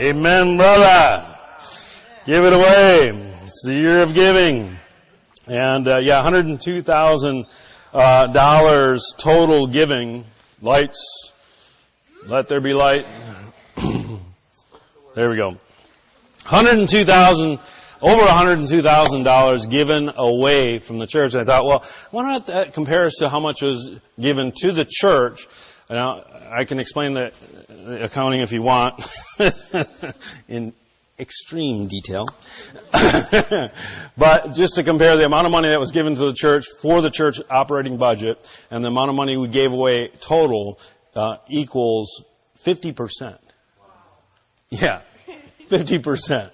Amen, 0.02 0.58
brother. 0.58 1.24
Give 2.26 2.44
it 2.44 2.54
away. 2.54 3.10
It's 3.44 3.62
the 3.68 3.76
year 3.76 4.02
of 4.02 4.16
giving. 4.16 4.76
And, 5.46 5.88
uh, 5.88 5.98
yeah, 6.02 6.24
$102,000 6.24 7.46
uh, 7.94 8.98
total 9.20 9.68
giving. 9.68 10.26
Lights. 10.60 11.34
Let 12.26 12.48
there 12.48 12.62
be 12.62 12.74
light. 12.74 13.06
there 15.14 15.30
we 15.30 15.38
go. 15.38 15.50
102,000 16.50 17.60
over 18.02 18.24
$102,000 18.24 19.70
given 19.70 20.10
away 20.16 20.80
from 20.80 20.98
the 20.98 21.06
church. 21.06 21.36
And 21.36 21.44
I 21.44 21.46
thought, 21.46 21.66
well, 21.68 21.86
why 22.10 22.24
not 22.24 22.48
that 22.48 22.74
compares 22.74 23.18
to 23.20 23.30
how 23.30 23.40
much 23.40 23.62
was 23.62 24.00
given 24.20 24.52
to 24.62 24.72
the 24.72 24.88
church? 24.90 25.48
Now, 25.92 26.24
I 26.54 26.66
can 26.66 26.80
explain 26.80 27.14
the 27.14 27.32
accounting 28.04 28.42
if 28.42 28.52
you 28.52 28.62
want 28.62 29.06
in 30.50 30.74
extreme 31.18 31.88
detail. 31.88 32.28
but 34.18 34.54
just 34.54 34.76
to 34.76 34.84
compare 34.84 35.16
the 35.16 35.26
amount 35.26 35.46
of 35.46 35.52
money 35.52 35.70
that 35.70 35.80
was 35.80 35.92
given 35.92 36.14
to 36.16 36.26
the 36.26 36.34
church 36.34 36.66
for 36.82 37.02
the 37.02 37.10
church 37.10 37.38
operating 37.50 37.96
budget 37.96 38.46
and 38.70 38.84
the 38.84 38.90
amount 38.90 39.10
of 39.10 39.16
money 39.16 39.38
we 39.38 39.48
gave 39.48 39.72
away 39.72 40.10
total 40.20 40.78
uh, 41.16 41.38
equals 41.48 42.22
50%. 42.66 43.38
Yeah, 44.70 45.02
50%. 45.70 46.52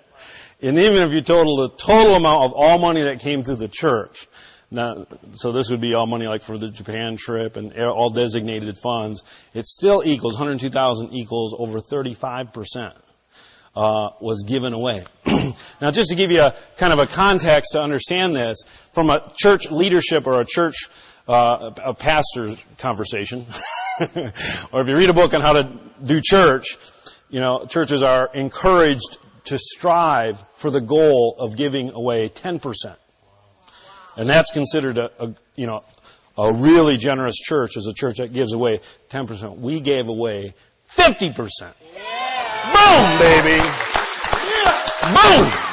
And 0.61 0.77
even 0.77 1.03
if 1.03 1.11
you 1.11 1.21
total 1.21 1.55
the 1.55 1.69
total 1.69 2.15
amount 2.15 2.43
of 2.43 2.53
all 2.53 2.77
money 2.77 3.01
that 3.01 3.19
came 3.19 3.41
to 3.43 3.55
the 3.55 3.67
church, 3.67 4.27
now, 4.69 5.07
so 5.35 5.51
this 5.51 5.69
would 5.69 5.79
be 5.79 5.93
all 5.93 6.07
money 6.07 6.27
like 6.27 6.41
for 6.41 6.57
the 6.57 6.67
Japan 6.67 7.15
trip 7.17 7.55
and 7.55 7.73
all 7.79 8.09
designated 8.09 8.77
funds, 8.77 9.23
it 9.53 9.65
still 9.65 10.03
equals, 10.05 10.33
102,000 10.33 11.13
equals 11.13 11.55
over 11.57 11.79
35%. 11.79 12.93
Uh, 13.75 14.09
was 14.21 14.43
given 14.47 14.73
away. 14.73 15.03
now, 15.79 15.91
just 15.91 16.09
to 16.09 16.15
give 16.15 16.31
you 16.31 16.41
a 16.41 16.55
kind 16.77 16.91
of 16.91 16.97
a 16.97 17.05
context 17.05 17.73
to 17.73 17.79
understand 17.79 18.35
this, 18.35 18.63
from 18.91 19.11
a 19.11 19.31
church 19.37 19.69
leadership 19.69 20.25
or 20.25 20.41
a 20.41 20.45
church 20.45 20.89
uh, 21.27 21.69
a 21.85 21.93
pastor's 21.93 22.65
conversation, 22.79 23.45
or 24.71 24.81
if 24.81 24.87
you 24.87 24.95
read 24.95 25.11
a 25.11 25.13
book 25.13 25.35
on 25.35 25.41
how 25.41 25.53
to 25.53 25.79
do 26.03 26.19
church, 26.19 26.75
you 27.29 27.39
know, 27.39 27.67
churches 27.69 28.01
are 28.01 28.31
encouraged 28.33 29.19
to 29.43 29.59
strive 29.59 30.43
for 30.55 30.71
the 30.71 30.81
goal 30.81 31.35
of 31.37 31.55
giving 31.55 31.91
away 31.91 32.29
10%. 32.29 32.95
And 34.17 34.27
that's 34.27 34.51
considered 34.51 34.97
a, 34.97 35.11
a, 35.23 35.33
you 35.55 35.67
know, 35.67 35.83
a 36.37 36.53
really 36.53 36.97
generous 36.97 37.37
church 37.37 37.77
is 37.77 37.87
a 37.87 37.93
church 37.93 38.17
that 38.17 38.33
gives 38.33 38.53
away 38.53 38.81
10%. 39.09 39.57
We 39.57 39.79
gave 39.79 40.07
away 40.07 40.53
50%. 40.91 41.73
Yeah. 41.95 42.73
Boom, 42.73 43.19
baby. 43.19 43.57
Yeah. 43.57 44.77
Boom. 45.13 45.67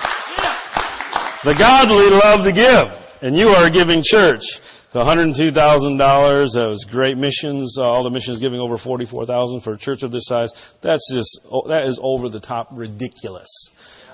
The 1.45 1.59
godly 1.59 2.11
love 2.11 2.45
to 2.45 2.53
give. 2.53 3.19
And 3.23 3.37
you 3.37 3.49
are 3.49 3.67
a 3.67 3.71
giving 3.71 4.03
church. 4.03 4.61
So 4.93 5.01
$102,000. 5.01 6.55
That 6.55 6.69
was 6.69 6.85
great 6.85 7.19
missions. 7.19 7.77
Uh, 7.79 7.85
all 7.85 8.03
the 8.03 8.11
missions 8.11 8.41
giving 8.41 8.61
over 8.61 8.79
44,000 8.79 9.61
for 9.61 9.73
a 9.73 9.77
church 9.77 10.03
of 10.03 10.13
this 10.13 10.27
size. 10.27 10.75
That's 10.83 11.13
just, 11.13 11.41
oh, 11.51 11.69
that 11.69 11.85
is 11.87 11.99
over 12.03 12.29
the 12.29 12.41
top 12.41 12.69
ridiculous. 12.73 13.49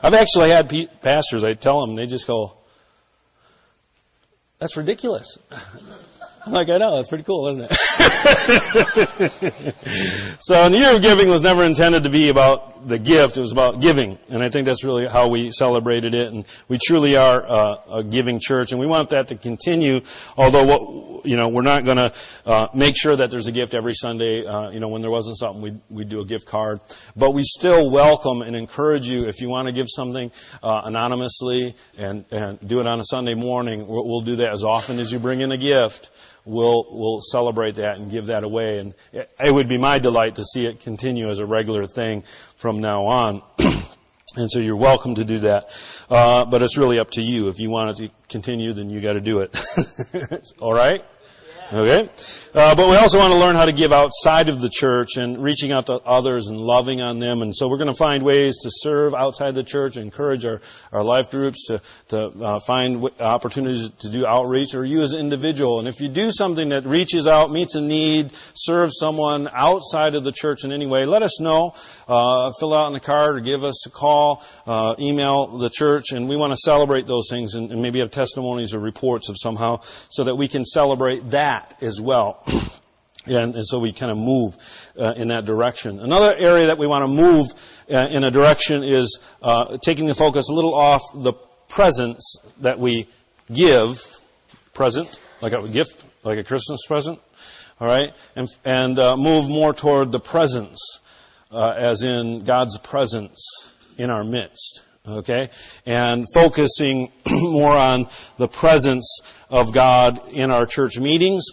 I've 0.02 0.14
actually 0.14 0.50
had 0.50 0.72
pastors, 1.02 1.44
I 1.44 1.52
tell 1.52 1.86
them, 1.86 1.96
they 1.96 2.06
just 2.06 2.26
go, 2.26 2.56
that's 4.60 4.76
ridiculous. 4.76 5.38
I'm 6.46 6.52
like, 6.52 6.68
I 6.68 6.76
know, 6.76 6.96
that's 6.96 7.08
pretty 7.08 7.24
cool, 7.24 7.48
isn't 7.48 7.64
it? 7.64 7.76
so 10.40 10.68
the 10.68 10.78
year 10.78 10.96
of 10.96 11.02
giving 11.02 11.28
was 11.28 11.42
never 11.42 11.64
intended 11.64 12.04
to 12.04 12.10
be 12.10 12.28
about 12.28 12.88
the 12.88 12.98
gift, 12.98 13.36
it 13.36 13.40
was 13.40 13.52
about 13.52 13.80
giving. 13.80 14.18
And 14.28 14.42
I 14.42 14.48
think 14.48 14.66
that's 14.66 14.84
really 14.84 15.06
how 15.06 15.28
we 15.28 15.50
celebrated 15.50 16.14
it. 16.14 16.32
And 16.32 16.46
we 16.68 16.78
truly 16.82 17.16
are 17.16 17.46
uh, 17.46 17.76
a 17.92 18.04
giving 18.04 18.40
church, 18.40 18.72
and 18.72 18.80
we 18.80 18.86
want 18.86 19.10
that 19.10 19.28
to 19.28 19.34
continue, 19.34 20.00
although 20.36 20.64
what, 20.64 21.26
you 21.26 21.36
know, 21.36 21.48
we're 21.48 21.62
not 21.62 21.84
gonna 21.84 22.12
uh, 22.46 22.68
make 22.74 22.96
sure 22.96 23.14
that 23.14 23.30
there's 23.30 23.46
a 23.46 23.52
gift 23.52 23.74
every 23.74 23.94
Sunday. 23.94 24.46
Uh, 24.46 24.70
you 24.70 24.80
know, 24.80 24.88
when 24.88 25.02
there 25.02 25.10
wasn't 25.10 25.36
something, 25.36 25.60
we'd, 25.60 25.80
we'd 25.90 26.08
do 26.08 26.20
a 26.20 26.24
gift 26.24 26.46
card. 26.46 26.80
But 27.16 27.32
we 27.32 27.42
still 27.42 27.90
welcome 27.90 28.42
and 28.42 28.56
encourage 28.56 29.08
you, 29.08 29.26
if 29.26 29.40
you 29.40 29.50
want 29.50 29.68
to 29.68 29.72
give 29.72 29.86
something 29.88 30.30
uh, 30.62 30.80
anonymously 30.84 31.74
and, 31.98 32.24
and 32.30 32.58
do 32.66 32.80
it 32.80 32.86
on 32.86 32.98
a 32.98 33.04
Sunday 33.04 33.34
morning, 33.34 33.86
we'll, 33.86 34.06
we'll 34.06 34.22
do 34.22 34.36
that 34.36 34.52
as 34.52 34.64
often 34.64 34.98
as 34.98 35.12
you 35.12 35.18
bring 35.18 35.42
in 35.42 35.52
a 35.52 35.58
gift 35.58 36.10
we'll, 36.44 36.86
we'll 36.90 37.20
celebrate 37.20 37.76
that 37.76 37.98
and 37.98 38.10
give 38.10 38.26
that 38.26 38.44
away. 38.44 38.78
And 38.78 38.94
it 39.12 39.52
would 39.52 39.68
be 39.68 39.78
my 39.78 39.98
delight 39.98 40.36
to 40.36 40.44
see 40.44 40.66
it 40.66 40.80
continue 40.80 41.28
as 41.28 41.38
a 41.38 41.46
regular 41.46 41.86
thing 41.86 42.24
from 42.56 42.80
now 42.80 43.06
on. 43.06 43.42
and 44.36 44.50
so 44.50 44.60
you're 44.60 44.76
welcome 44.76 45.14
to 45.16 45.24
do 45.24 45.40
that. 45.40 46.04
Uh, 46.08 46.44
but 46.44 46.62
it's 46.62 46.76
really 46.76 46.98
up 46.98 47.10
to 47.12 47.22
you. 47.22 47.48
If 47.48 47.58
you 47.58 47.70
want 47.70 47.90
it 47.90 48.06
to 48.06 48.14
continue, 48.28 48.72
then 48.72 48.90
you 48.90 49.00
got 49.00 49.14
to 49.14 49.20
do 49.20 49.40
it. 49.40 49.58
All 50.60 50.72
right? 50.72 51.04
Okay? 51.72 52.08
Uh, 52.52 52.74
but 52.74 52.90
we 52.90 52.96
also 52.96 53.16
want 53.20 53.32
to 53.32 53.38
learn 53.38 53.54
how 53.54 53.64
to 53.64 53.72
give 53.72 53.92
outside 53.92 54.48
of 54.48 54.60
the 54.60 54.68
church 54.68 55.16
and 55.16 55.38
reaching 55.38 55.70
out 55.70 55.86
to 55.86 55.94
others 56.04 56.48
and 56.48 56.58
loving 56.58 57.00
on 57.00 57.20
them. 57.20 57.42
And 57.42 57.54
so 57.54 57.68
we're 57.68 57.76
going 57.76 57.86
to 57.86 57.94
find 57.94 58.24
ways 58.24 58.58
to 58.64 58.70
serve 58.72 59.14
outside 59.14 59.54
the 59.54 59.62
church, 59.62 59.96
encourage 59.96 60.44
our, 60.44 60.60
our 60.90 61.04
life 61.04 61.30
groups 61.30 61.66
to, 61.68 61.80
to 62.08 62.26
uh, 62.26 62.58
find 62.58 62.94
w- 62.94 63.14
opportunities 63.20 63.88
to 64.00 64.10
do 64.10 64.26
outreach 64.26 64.74
or 64.74 64.84
you 64.84 65.02
as 65.02 65.12
an 65.12 65.20
individual. 65.20 65.78
And 65.78 65.86
if 65.86 66.00
you 66.00 66.08
do 66.08 66.32
something 66.32 66.70
that 66.70 66.84
reaches 66.86 67.28
out, 67.28 67.52
meets 67.52 67.76
a 67.76 67.80
need, 67.80 68.32
serves 68.54 68.98
someone 68.98 69.48
outside 69.52 70.16
of 70.16 70.24
the 70.24 70.32
church 70.32 70.64
in 70.64 70.72
any 70.72 70.88
way, 70.88 71.04
let 71.04 71.22
us 71.22 71.40
know. 71.40 71.74
Uh, 72.08 72.50
fill 72.58 72.74
out 72.74 72.88
in 72.88 72.94
the 72.94 73.00
card 73.00 73.36
or 73.36 73.40
give 73.40 73.62
us 73.62 73.86
a 73.86 73.90
call, 73.90 74.42
uh, 74.66 74.96
email 74.98 75.46
the 75.46 75.70
church, 75.70 76.10
and 76.10 76.28
we 76.28 76.34
want 76.34 76.52
to 76.52 76.56
celebrate 76.56 77.06
those 77.06 77.28
things 77.30 77.54
and, 77.54 77.70
and 77.70 77.80
maybe 77.80 78.00
have 78.00 78.10
testimonies 78.10 78.74
or 78.74 78.80
reports 78.80 79.28
of 79.28 79.36
somehow 79.38 79.80
so 80.08 80.24
that 80.24 80.34
we 80.34 80.48
can 80.48 80.64
celebrate 80.64 81.30
that 81.30 81.59
that 81.60 81.82
as 81.82 82.00
well. 82.00 82.44
And, 83.26 83.54
and, 83.54 83.66
so 83.66 83.78
we 83.78 83.92
kind 83.92 84.10
of 84.10 84.16
move 84.16 84.56
uh, 84.98 85.12
in 85.14 85.28
that 85.28 85.44
direction. 85.44 86.00
Another 86.00 86.34
area 86.34 86.68
that 86.68 86.78
we 86.78 86.86
want 86.86 87.02
to 87.02 87.06
move 87.06 87.48
uh, 87.92 88.08
in 88.10 88.24
a 88.24 88.30
direction 88.30 88.82
is 88.82 89.20
uh, 89.42 89.76
taking 89.84 90.06
the 90.06 90.14
focus 90.14 90.48
a 90.48 90.54
little 90.54 90.74
off 90.74 91.02
the 91.14 91.34
presents 91.68 92.38
that 92.60 92.78
we 92.78 93.06
give, 93.52 94.20
present, 94.72 95.20
like 95.42 95.52
a 95.52 95.68
gift, 95.68 96.02
like 96.24 96.38
a 96.38 96.44
Christmas 96.44 96.80
present, 96.86 97.20
all 97.78 97.86
right, 97.86 98.16
and, 98.36 98.48
and 98.64 98.98
uh, 98.98 99.18
move 99.18 99.50
more 99.50 99.74
toward 99.74 100.12
the 100.12 100.20
presence, 100.20 100.80
uh, 101.50 101.74
as 101.76 102.02
in 102.02 102.44
God's 102.44 102.78
presence 102.78 103.38
in 103.98 104.08
our 104.08 104.24
midst. 104.24 104.86
Okay, 105.08 105.48
and 105.86 106.26
focusing 106.34 107.10
more 107.30 107.72
on 107.72 108.06
the 108.36 108.48
presence 108.48 109.22
of 109.48 109.72
God 109.72 110.20
in 110.30 110.50
our 110.50 110.66
church 110.66 110.98
meetings, 110.98 111.46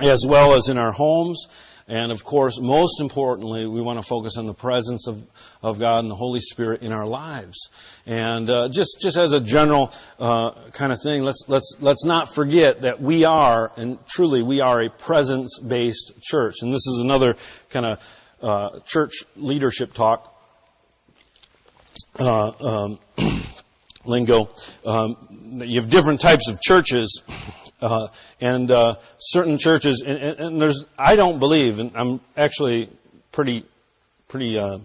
as 0.00 0.24
well 0.26 0.54
as 0.54 0.68
in 0.68 0.78
our 0.78 0.92
homes. 0.92 1.48
And 1.88 2.12
of 2.12 2.24
course, 2.24 2.60
most 2.60 3.00
importantly, 3.00 3.66
we 3.66 3.80
want 3.80 3.98
to 3.98 4.02
focus 4.02 4.38
on 4.38 4.46
the 4.46 4.54
presence 4.54 5.08
of, 5.08 5.26
of 5.60 5.80
God 5.80 5.98
and 5.98 6.10
the 6.10 6.14
Holy 6.14 6.38
Spirit 6.38 6.82
in 6.82 6.92
our 6.92 7.06
lives. 7.06 7.58
And 8.06 8.48
uh, 8.48 8.68
just 8.68 8.98
just 9.02 9.18
as 9.18 9.32
a 9.32 9.40
general 9.40 9.92
uh, 10.20 10.52
kind 10.70 10.92
of 10.92 10.98
thing, 11.02 11.22
let's 11.22 11.44
let's 11.48 11.74
let's 11.80 12.04
not 12.04 12.32
forget 12.32 12.82
that 12.82 13.02
we 13.02 13.24
are, 13.24 13.72
and 13.76 13.98
truly, 14.06 14.42
we 14.42 14.60
are 14.60 14.84
a 14.84 14.88
presence-based 14.88 16.12
church. 16.22 16.62
And 16.62 16.72
this 16.72 16.86
is 16.86 17.00
another 17.02 17.34
kind 17.70 17.86
of 17.86 18.18
uh, 18.40 18.78
church 18.86 19.24
leadership 19.34 19.92
talk. 19.94 20.31
Uh, 22.18 22.52
um, 22.60 22.98
lingo. 24.04 24.50
Um, 24.84 25.62
you 25.64 25.80
have 25.80 25.88
different 25.88 26.20
types 26.20 26.48
of 26.48 26.60
churches, 26.60 27.22
uh, 27.80 28.08
and 28.40 28.70
uh, 28.70 28.96
certain 29.18 29.56
churches, 29.56 30.02
and, 30.06 30.18
and, 30.18 30.40
and, 30.40 30.60
there's. 30.60 30.84
I 30.98 31.16
don't 31.16 31.38
believe, 31.38 31.78
and 31.78 31.92
I'm 31.94 32.20
actually 32.36 32.90
pretty, 33.30 33.64
pretty. 34.28 34.58
Uh, 34.58 34.78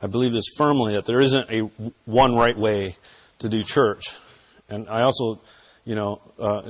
I 0.00 0.06
believe 0.06 0.32
this 0.32 0.46
firmly 0.56 0.94
that 0.94 1.06
there 1.06 1.20
isn't 1.20 1.50
a 1.50 1.60
one 2.04 2.36
right 2.36 2.56
way 2.56 2.96
to 3.40 3.48
do 3.48 3.64
church, 3.64 4.14
and 4.68 4.88
I 4.88 5.02
also, 5.02 5.40
you 5.84 5.96
know, 5.96 6.20
uh, 6.38 6.62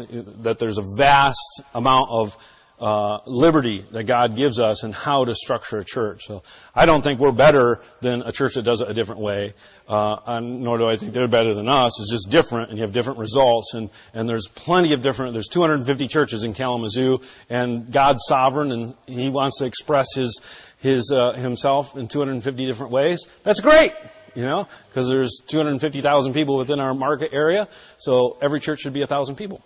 that 0.42 0.58
there's 0.58 0.78
a 0.78 0.84
vast 0.96 1.62
amount 1.74 2.08
of 2.10 2.36
uh, 2.78 3.18
liberty 3.26 3.84
that 3.92 4.04
God 4.04 4.36
gives 4.36 4.58
us 4.58 4.82
and 4.82 4.92
how 4.94 5.24
to 5.24 5.34
structure 5.34 5.78
a 5.78 5.84
church. 5.84 6.26
So 6.26 6.42
I 6.74 6.86
don't 6.86 7.02
think 7.02 7.20
we're 7.20 7.32
better 7.32 7.80
than 8.00 8.22
a 8.22 8.32
church 8.32 8.54
that 8.54 8.62
does 8.62 8.80
it 8.80 8.90
a 8.90 8.94
different 8.94 9.20
way, 9.20 9.54
uh, 9.88 10.40
nor 10.42 10.78
do 10.78 10.86
I 10.86 10.96
think 10.96 11.12
they're 11.12 11.28
better 11.28 11.54
than 11.54 11.68
us. 11.68 11.98
It's 12.00 12.10
just 12.10 12.30
different, 12.30 12.70
and 12.70 12.78
you 12.78 12.84
have 12.84 12.92
different 12.92 13.18
results. 13.18 13.74
And 13.74 13.90
and 14.12 14.28
there's 14.28 14.48
plenty 14.48 14.92
of 14.92 15.00
different. 15.00 15.32
There's 15.32 15.48
250 15.48 16.08
churches 16.08 16.44
in 16.44 16.54
Kalamazoo, 16.54 17.20
and 17.48 17.90
God's 17.90 18.20
sovereign, 18.26 18.72
and 18.72 18.94
He 19.06 19.30
wants 19.30 19.58
to 19.58 19.64
express 19.64 20.14
His 20.14 20.40
His 20.78 21.10
uh, 21.10 21.32
Himself 21.32 21.96
in 21.96 22.08
250 22.08 22.66
different 22.66 22.92
ways. 22.92 23.26
That's 23.42 23.60
great 23.60 23.92
you 24.34 24.42
know, 24.42 24.68
because 24.90 25.08
there's 25.08 25.40
250,000 25.46 26.34
people 26.34 26.58
within 26.58 26.78
our 26.78 26.92
market 26.92 27.30
area, 27.32 27.66
so 27.96 28.36
every 28.42 28.60
church 28.60 28.80
should 28.80 28.92
be 28.92 29.00
a 29.00 29.06
thousand 29.06 29.36
people. 29.36 29.62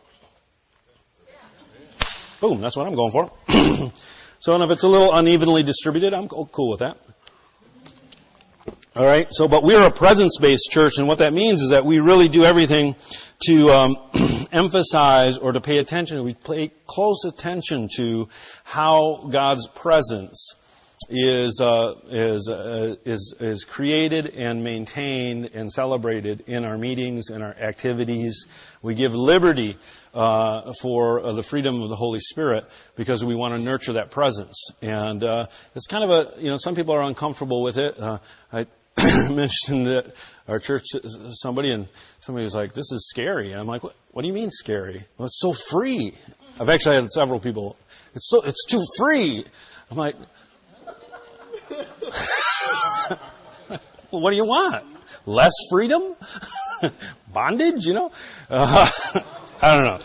Boom, 2.41 2.61
that's 2.61 2.77
what 2.77 2.87
I'm 2.87 2.95
going 2.95 3.11
for. 3.11 3.31
so, 4.41 4.55
and 4.55 4.65
if 4.65 4.71
it's 4.71 4.83
a 4.83 4.89
little 4.89 5.15
unevenly 5.15 5.63
distributed, 5.63 6.15
I'm 6.15 6.27
cool 6.29 6.71
with 6.71 6.81
that. 6.81 6.97
All 8.97 9.07
right. 9.07 9.29
So, 9.31 9.47
but 9.47 9.63
we're 9.63 9.85
a 9.85 9.91
presence-based 9.91 10.71
church, 10.71 10.95
and 10.99 11.07
what 11.07 11.19
that 11.19 11.33
means 11.33 11.61
is 11.61 11.71
that 11.71 11.85
we 11.85 12.01
really 12.01 12.29
do 12.29 12.45
everything 12.45 12.97
to 13.47 13.69
um, 13.69 13.97
emphasize 14.53 15.39
or 15.39 15.53
to 15.53 15.61
pay 15.61 15.79
attention. 15.79 16.25
We 16.25 16.35
pay 16.35 16.73
close 16.87 17.25
attention 17.25 17.89
to 17.97 18.29
how 18.65 19.29
God's 19.31 19.69
presence 19.69 20.57
is 21.09 21.61
uh, 21.61 21.95
is 22.09 22.49
uh, 22.49 22.95
is 23.05 23.35
is 23.41 23.65
created 23.65 24.35
and 24.37 24.63
maintained 24.63 25.51
and 25.55 25.73
celebrated 25.73 26.45
in 26.47 26.65
our 26.65 26.77
meetings 26.77 27.31
and 27.31 27.43
our 27.43 27.55
activities. 27.55 28.47
We 28.83 28.95
give 28.95 29.15
liberty 29.15 29.79
uh, 30.13 30.73
for 30.81 31.21
uh, 31.21 31.33
the 31.33 31.43
freedom 31.43 31.83
of 31.83 31.89
the 31.89 31.97
Holy 31.97 32.21
Spirit 32.21 32.67
because 32.97 33.25
we 33.25 33.35
want 33.35 33.55
to 33.55 33.61
nurture 33.61 33.95
that 33.95 34.11
presence. 34.11 34.71
And 34.83 35.25
uh, 35.25 35.47
it's 35.75 35.87
kind 35.87 36.05
of 36.05 36.11
a 36.11 36.41
you 36.41 36.51
know 36.51 36.59
some 36.59 36.75
people 36.75 36.95
are 36.95 37.03
uncomfortable 37.03 37.63
with 37.63 37.79
it. 37.79 37.99
Uh, 37.99 38.19
I 38.53 38.67
mentioned 39.31 39.87
that 39.87 40.13
our 40.49 40.59
church 40.59 40.85
somebody 41.31 41.73
and 41.73 41.89
somebody 42.21 42.45
was 42.45 42.55
like, 42.55 42.75
"This 42.75 42.93
is 42.93 43.09
scary." 43.09 43.53
And 43.53 43.61
I'm 43.61 43.67
like, 43.67 43.83
"What? 43.83 43.97
What 44.11 44.23
do 44.23 44.29
you 44.29 44.35
mean 44.35 44.51
scary? 44.51 45.03
Well, 45.17 45.27
it's 45.27 45.41
so 45.41 45.53
free." 45.53 46.15
I've 46.61 46.69
actually 46.69 46.97
had 46.97 47.11
several 47.11 47.41
people. 47.41 47.79
It's 48.15 48.29
so 48.29 48.43
it's 48.43 48.67
too 48.67 48.85
free. 48.99 49.45
I'm 49.91 49.97
like, 49.97 50.15
well, 54.11 54.21
what 54.21 54.31
do 54.31 54.37
you 54.37 54.45
want? 54.45 54.85
Less 55.27 55.53
freedom? 55.71 56.17
Bondage? 57.33 57.87
You 57.87 57.95
know? 57.95 58.13
Uh, 58.49 58.89
I 59.63 59.77
don't 59.77 59.85
know. 59.85 60.01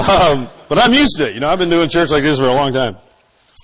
Um, 0.00 0.48
but 0.68 0.78
I'm 0.78 0.92
used 0.92 1.16
to 1.18 1.28
it. 1.28 1.34
You 1.34 1.40
know, 1.40 1.48
I've 1.48 1.58
been 1.58 1.70
doing 1.70 1.88
church 1.88 2.10
like 2.10 2.22
this 2.22 2.38
for 2.38 2.46
a 2.46 2.52
long 2.52 2.72
time. 2.72 2.96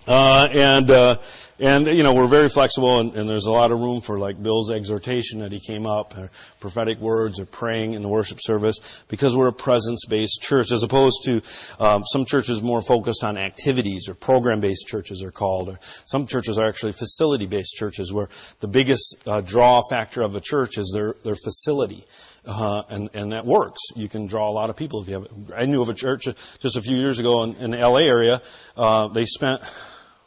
Uh, 0.06 0.46
and, 0.50 0.90
uh, 0.90 1.18
and, 1.59 1.87
you 1.87 2.03
know, 2.03 2.12
we're 2.12 2.27
very 2.27 2.49
flexible 2.49 3.01
and, 3.01 3.14
and, 3.14 3.29
there's 3.29 3.47
a 3.47 3.53
lot 3.53 3.73
of 3.73 3.81
room 3.81 4.01
for 4.01 4.19
like 4.19 4.42
Bill's 4.42 4.71
exhortation 4.71 5.40
that 5.40 5.53
he 5.53 5.61
came 5.61 5.87
up, 5.87 6.16
or 6.16 6.31
prophetic 6.61 7.01
words 7.01 7.40
or 7.40 7.47
praying 7.47 7.95
in 7.95 8.03
the 8.03 8.09
worship 8.09 8.38
service 8.40 8.79
because 9.09 9.35
we're 9.35 9.49
a 9.49 9.53
presence-based 9.53 10.42
church 10.42 10.71
as 10.71 10.83
opposed 10.83 11.25
to, 11.25 11.40
um, 11.81 12.05
some 12.05 12.25
churches 12.27 12.62
more 12.62 12.83
focused 12.83 13.25
on 13.25 13.38
activities 13.38 14.09
or 14.09 14.14
program-based 14.14 14.87
churches 14.87 15.23
are 15.23 15.31
called 15.31 15.71
or 15.71 15.81
some 16.05 16.27
churches 16.27 16.59
are 16.59 16.69
actually 16.69 16.92
facility-based 16.92 17.75
churches 17.75 18.12
where 18.12 18.29
the 18.61 18.69
biggest 18.69 19.16
uh, 19.27 19.40
draw 19.40 19.81
factor 19.88 20.23
of 20.23 20.35
a 20.35 20.40
church 20.40 20.77
is 20.77 20.92
their, 20.95 21.14
their 21.25 21.37
facility. 21.37 22.05
Uh, 22.49 22.83
and 22.90 23.11
and 23.12 23.33
that 23.33 23.45
works. 23.45 23.81
You 23.97 24.09
can 24.09 24.29
draw 24.29 24.49
a 24.49 24.55
lot 24.55 24.71
of 24.71 24.77
people 24.77 25.03
if 25.03 25.09
you 25.09 25.14
have. 25.14 25.27
I 25.57 25.64
knew 25.64 25.83
of 25.83 25.88
a 25.88 25.95
church 25.95 26.29
just 26.61 26.77
a 26.77 26.81
few 26.81 26.97
years 26.97 27.19
ago 27.19 27.42
in, 27.42 27.57
in 27.57 27.71
the 27.73 27.79
L.A. 27.81 28.05
area. 28.05 28.40
Uh, 28.77 29.09
they 29.09 29.25
spent 29.25 29.62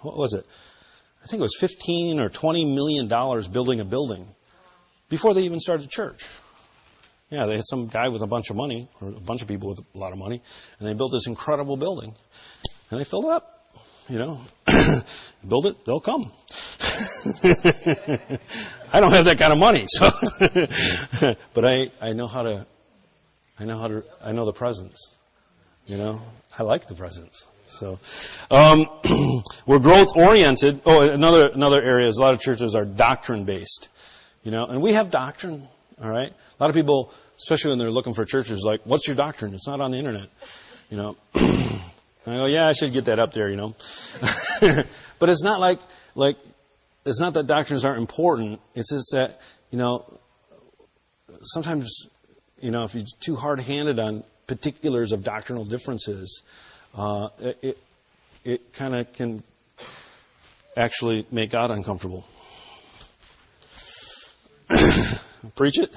what 0.01 0.17
was 0.17 0.33
it? 0.33 0.45
I 1.23 1.27
think 1.27 1.39
it 1.39 1.43
was 1.43 1.57
15 1.59 2.19
or 2.19 2.29
20 2.29 2.65
million 2.65 3.07
dollars 3.07 3.47
building 3.47 3.79
a 3.79 3.85
building 3.85 4.27
before 5.09 5.33
they 5.33 5.41
even 5.41 5.59
started 5.59 5.89
church. 5.89 6.27
Yeah, 7.29 7.45
they 7.45 7.55
had 7.55 7.65
some 7.65 7.87
guy 7.87 8.09
with 8.09 8.23
a 8.23 8.27
bunch 8.27 8.49
of 8.49 8.55
money, 8.55 8.87
or 8.99 9.09
a 9.09 9.19
bunch 9.19 9.41
of 9.43 9.47
people 9.47 9.69
with 9.69 9.79
a 9.79 9.97
lot 9.97 10.11
of 10.11 10.17
money, 10.17 10.41
and 10.79 10.87
they 10.87 10.93
built 10.93 11.11
this 11.11 11.27
incredible 11.27 11.77
building. 11.77 12.15
And 12.89 12.99
they 12.99 13.03
filled 13.03 13.25
it 13.25 13.31
up. 13.31 13.55
You 14.07 14.17
know, 14.17 14.41
build 15.47 15.67
it, 15.67 15.85
they'll 15.85 15.99
come. 15.99 16.31
I 18.91 18.99
don't 18.99 19.11
have 19.11 19.25
that 19.25 19.37
kind 19.37 19.53
of 19.53 19.59
money, 19.59 19.85
so, 19.87 20.09
but 21.53 21.65
I, 21.65 21.91
I 22.01 22.13
know 22.13 22.25
how 22.25 22.41
to, 22.41 22.65
I 23.59 23.65
know 23.65 23.77
how 23.77 23.87
to, 23.87 24.03
I 24.23 24.31
know 24.31 24.45
the 24.45 24.53
presence. 24.53 25.15
You 25.85 25.97
know, 25.97 26.21
I 26.57 26.63
like 26.63 26.87
the 26.87 26.95
presence. 26.95 27.47
So, 27.69 27.99
um, 28.49 28.87
we're 29.65 29.79
growth 29.79 30.09
oriented. 30.15 30.81
Oh, 30.85 31.01
another 31.01 31.47
another 31.47 31.81
area 31.81 32.07
is 32.07 32.17
a 32.17 32.21
lot 32.21 32.33
of 32.33 32.39
churches 32.39 32.75
are 32.75 32.83
doctrine 32.83 33.45
based. 33.45 33.89
You 34.43 34.51
know, 34.51 34.65
and 34.65 34.81
we 34.81 34.93
have 34.93 35.11
doctrine. 35.11 35.67
All 36.01 36.09
right, 36.09 36.31
a 36.31 36.63
lot 36.63 36.69
of 36.69 36.75
people, 36.75 37.13
especially 37.37 37.69
when 37.69 37.79
they're 37.79 37.91
looking 37.91 38.13
for 38.13 38.25
churches, 38.25 38.63
like, 38.65 38.81
"What's 38.85 39.07
your 39.07 39.15
doctrine?" 39.15 39.53
It's 39.53 39.67
not 39.67 39.81
on 39.81 39.91
the 39.91 39.97
internet. 39.97 40.29
You 40.89 40.97
know, 40.97 41.17
and 41.35 41.81
I 42.25 42.35
go, 42.37 42.45
"Yeah, 42.45 42.67
I 42.67 42.73
should 42.73 42.91
get 42.91 43.05
that 43.05 43.19
up 43.19 43.33
there." 43.33 43.49
You 43.49 43.57
know, 43.57 43.75
but 45.19 45.29
it's 45.29 45.43
not 45.43 45.59
like 45.59 45.79
like 46.15 46.37
it's 47.05 47.19
not 47.19 47.35
that 47.35 47.45
doctrines 47.45 47.85
aren't 47.85 47.99
important. 47.99 48.59
It's 48.73 48.91
just 48.91 49.11
that 49.13 49.41
you 49.69 49.77
know 49.77 50.19
sometimes 51.43 52.07
you 52.59 52.71
know 52.71 52.83
if 52.85 52.95
you're 52.95 53.05
too 53.19 53.35
hard 53.35 53.59
handed 53.59 53.99
on 53.99 54.23
particulars 54.47 55.11
of 55.11 55.23
doctrinal 55.23 55.65
differences 55.65 56.41
uh, 56.95 57.29
it, 57.39 57.77
it 58.43 58.73
kind 58.73 58.95
of 58.95 59.11
can 59.13 59.43
actually 60.75 61.25
make 61.31 61.51
God 61.51 61.71
uncomfortable. 61.71 62.25
Preach 65.55 65.79
it? 65.79 65.95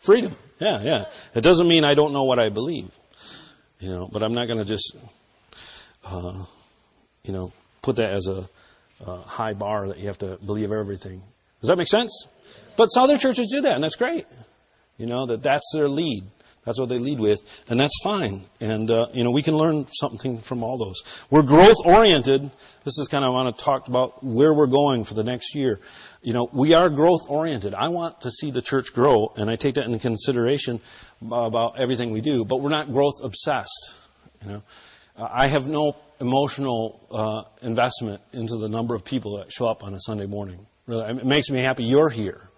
Freedom. 0.00 0.34
Yeah, 0.60 0.82
yeah. 0.82 1.04
It 1.34 1.40
doesn't 1.40 1.66
mean 1.66 1.84
I 1.84 1.94
don't 1.94 2.12
know 2.12 2.24
what 2.24 2.38
I 2.38 2.48
believe, 2.48 2.90
you 3.80 3.88
know, 3.88 4.08
but 4.10 4.22
I'm 4.22 4.34
not 4.34 4.46
going 4.46 4.58
to 4.58 4.64
just, 4.64 4.96
uh, 6.04 6.44
you 7.22 7.32
know, 7.32 7.52
put 7.82 7.96
that 7.96 8.10
as 8.10 8.26
a, 8.26 8.48
a 9.04 9.16
high 9.22 9.54
bar 9.54 9.88
that 9.88 9.98
you 9.98 10.06
have 10.08 10.18
to 10.18 10.38
believe 10.44 10.70
everything. 10.72 11.22
Does 11.60 11.68
that 11.68 11.78
make 11.78 11.88
sense? 11.88 12.26
But 12.76 12.86
some 12.86 13.04
other 13.04 13.16
churches 13.16 13.48
do 13.50 13.62
that, 13.62 13.74
and 13.74 13.84
that's 13.84 13.96
great. 13.96 14.26
You 14.98 15.06
know, 15.06 15.26
that 15.26 15.42
that's 15.42 15.72
their 15.74 15.88
lead. 15.88 16.24
That's 16.64 16.80
what 16.80 16.88
they 16.88 16.98
lead 16.98 17.20
with, 17.20 17.42
and 17.68 17.78
that's 17.78 17.94
fine. 18.02 18.42
And 18.58 18.90
uh, 18.90 19.08
you 19.12 19.22
know, 19.22 19.30
we 19.30 19.42
can 19.42 19.56
learn 19.56 19.86
something 19.88 20.38
from 20.38 20.62
all 20.62 20.78
those. 20.78 21.02
We're 21.30 21.42
growth 21.42 21.76
oriented. 21.84 22.50
This 22.84 22.98
is 22.98 23.06
kind 23.08 23.24
of 23.24 23.30
I 23.30 23.34
want 23.34 23.56
to 23.56 23.64
talk 23.64 23.88
about 23.88 24.24
where 24.24 24.54
we're 24.54 24.66
going 24.66 25.04
for 25.04 25.12
the 25.12 25.24
next 25.24 25.54
year. 25.54 25.80
You 26.22 26.32
know, 26.32 26.48
we 26.52 26.72
are 26.72 26.88
growth 26.88 27.28
oriented. 27.28 27.74
I 27.74 27.88
want 27.88 28.22
to 28.22 28.30
see 28.30 28.50
the 28.50 28.62
church 28.62 28.94
grow, 28.94 29.32
and 29.36 29.50
I 29.50 29.56
take 29.56 29.74
that 29.74 29.84
into 29.84 29.98
consideration 29.98 30.80
about 31.20 31.78
everything 31.78 32.12
we 32.12 32.22
do. 32.22 32.46
But 32.46 32.62
we're 32.62 32.70
not 32.70 32.90
growth 32.90 33.22
obsessed. 33.22 33.94
You 34.42 34.52
know, 34.52 34.62
I 35.16 35.48
have 35.48 35.66
no 35.66 35.96
emotional 36.18 37.06
uh, 37.10 37.66
investment 37.66 38.22
into 38.32 38.56
the 38.56 38.68
number 38.68 38.94
of 38.94 39.04
people 39.04 39.36
that 39.38 39.52
show 39.52 39.66
up 39.66 39.84
on 39.84 39.92
a 39.92 40.00
Sunday 40.00 40.26
morning. 40.26 40.66
Really, 40.86 41.10
it 41.10 41.26
makes 41.26 41.50
me 41.50 41.60
happy 41.60 41.84
you're 41.84 42.08
here. 42.08 42.48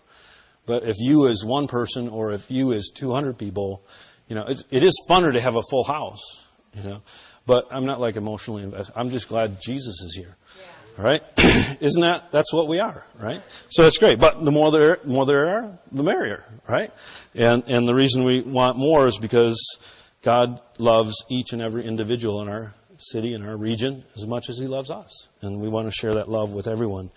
But 0.66 0.82
if 0.82 0.96
you 0.98 1.26
is 1.26 1.44
one 1.44 1.68
person 1.68 2.08
or 2.08 2.32
if 2.32 2.50
you 2.50 2.72
is 2.72 2.90
200 2.94 3.38
people, 3.38 3.85
you 4.28 4.34
know, 4.34 4.44
it's, 4.46 4.64
it 4.70 4.82
is 4.82 5.06
funner 5.10 5.32
to 5.32 5.40
have 5.40 5.56
a 5.56 5.62
full 5.62 5.84
house, 5.84 6.44
you 6.74 6.82
know. 6.82 7.02
But 7.46 7.68
I'm 7.70 7.86
not 7.86 8.00
like 8.00 8.16
emotionally 8.16 8.64
invested. 8.64 8.92
I'm 8.96 9.10
just 9.10 9.28
glad 9.28 9.60
Jesus 9.60 10.00
is 10.02 10.14
here. 10.16 10.36
Yeah. 10.58 11.04
Right? 11.04 11.22
Isn't 11.80 12.02
that, 12.02 12.32
that's 12.32 12.52
what 12.52 12.68
we 12.68 12.80
are, 12.80 13.06
right? 13.20 13.42
So 13.68 13.82
that's 13.82 13.98
great. 13.98 14.18
But 14.18 14.42
the 14.42 14.50
more 14.50 14.72
there, 14.72 14.98
more 15.04 15.26
there 15.26 15.46
are, 15.46 15.78
the 15.92 16.02
merrier, 16.02 16.42
right? 16.66 16.90
And, 17.34 17.64
and 17.68 17.86
the 17.86 17.94
reason 17.94 18.24
we 18.24 18.40
want 18.40 18.78
more 18.78 19.06
is 19.06 19.18
because 19.18 19.78
God 20.22 20.60
loves 20.78 21.24
each 21.28 21.52
and 21.52 21.60
every 21.60 21.84
individual 21.84 22.40
in 22.40 22.48
our 22.48 22.74
city, 22.98 23.34
in 23.34 23.46
our 23.46 23.56
region, 23.56 24.04
as 24.16 24.26
much 24.26 24.48
as 24.48 24.58
He 24.58 24.66
loves 24.66 24.90
us. 24.90 25.28
And 25.42 25.60
we 25.60 25.68
want 25.68 25.86
to 25.86 25.92
share 25.92 26.14
that 26.14 26.28
love 26.28 26.52
with 26.52 26.66
everyone. 26.66 27.10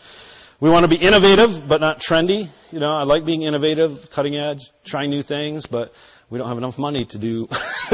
We 0.59 0.69
want 0.69 0.83
to 0.83 0.89
be 0.89 0.97
innovative, 0.97 1.65
but 1.69 1.79
not 1.79 1.99
trendy. 1.99 2.49
You 2.71 2.79
know, 2.79 2.91
I 2.91 3.03
like 3.03 3.23
being 3.23 3.43
innovative, 3.43 4.09
cutting 4.09 4.35
edge, 4.35 4.59
trying 4.83 5.09
new 5.09 5.21
things, 5.21 5.67
but 5.67 5.93
we 6.29 6.37
don't 6.37 6.47
have 6.47 6.57
enough 6.57 6.77
money 6.77 7.05
to 7.05 7.17
do 7.17 7.47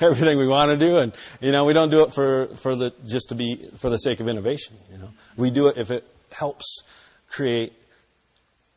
everything 0.00 0.38
we 0.38 0.46
want 0.46 0.70
to 0.70 0.76
do. 0.76 0.98
And, 0.98 1.12
you 1.40 1.52
know, 1.52 1.64
we 1.64 1.72
don't 1.72 1.90
do 1.90 2.02
it 2.02 2.12
for, 2.12 2.48
for 2.56 2.76
the, 2.76 2.92
just 3.06 3.30
to 3.30 3.34
be, 3.34 3.70
for 3.76 3.90
the 3.90 3.96
sake 3.96 4.20
of 4.20 4.28
innovation, 4.28 4.76
you 4.90 4.98
know. 4.98 5.10
We 5.36 5.50
do 5.50 5.68
it 5.68 5.78
if 5.78 5.90
it 5.90 6.06
helps 6.30 6.82
create, 7.30 7.72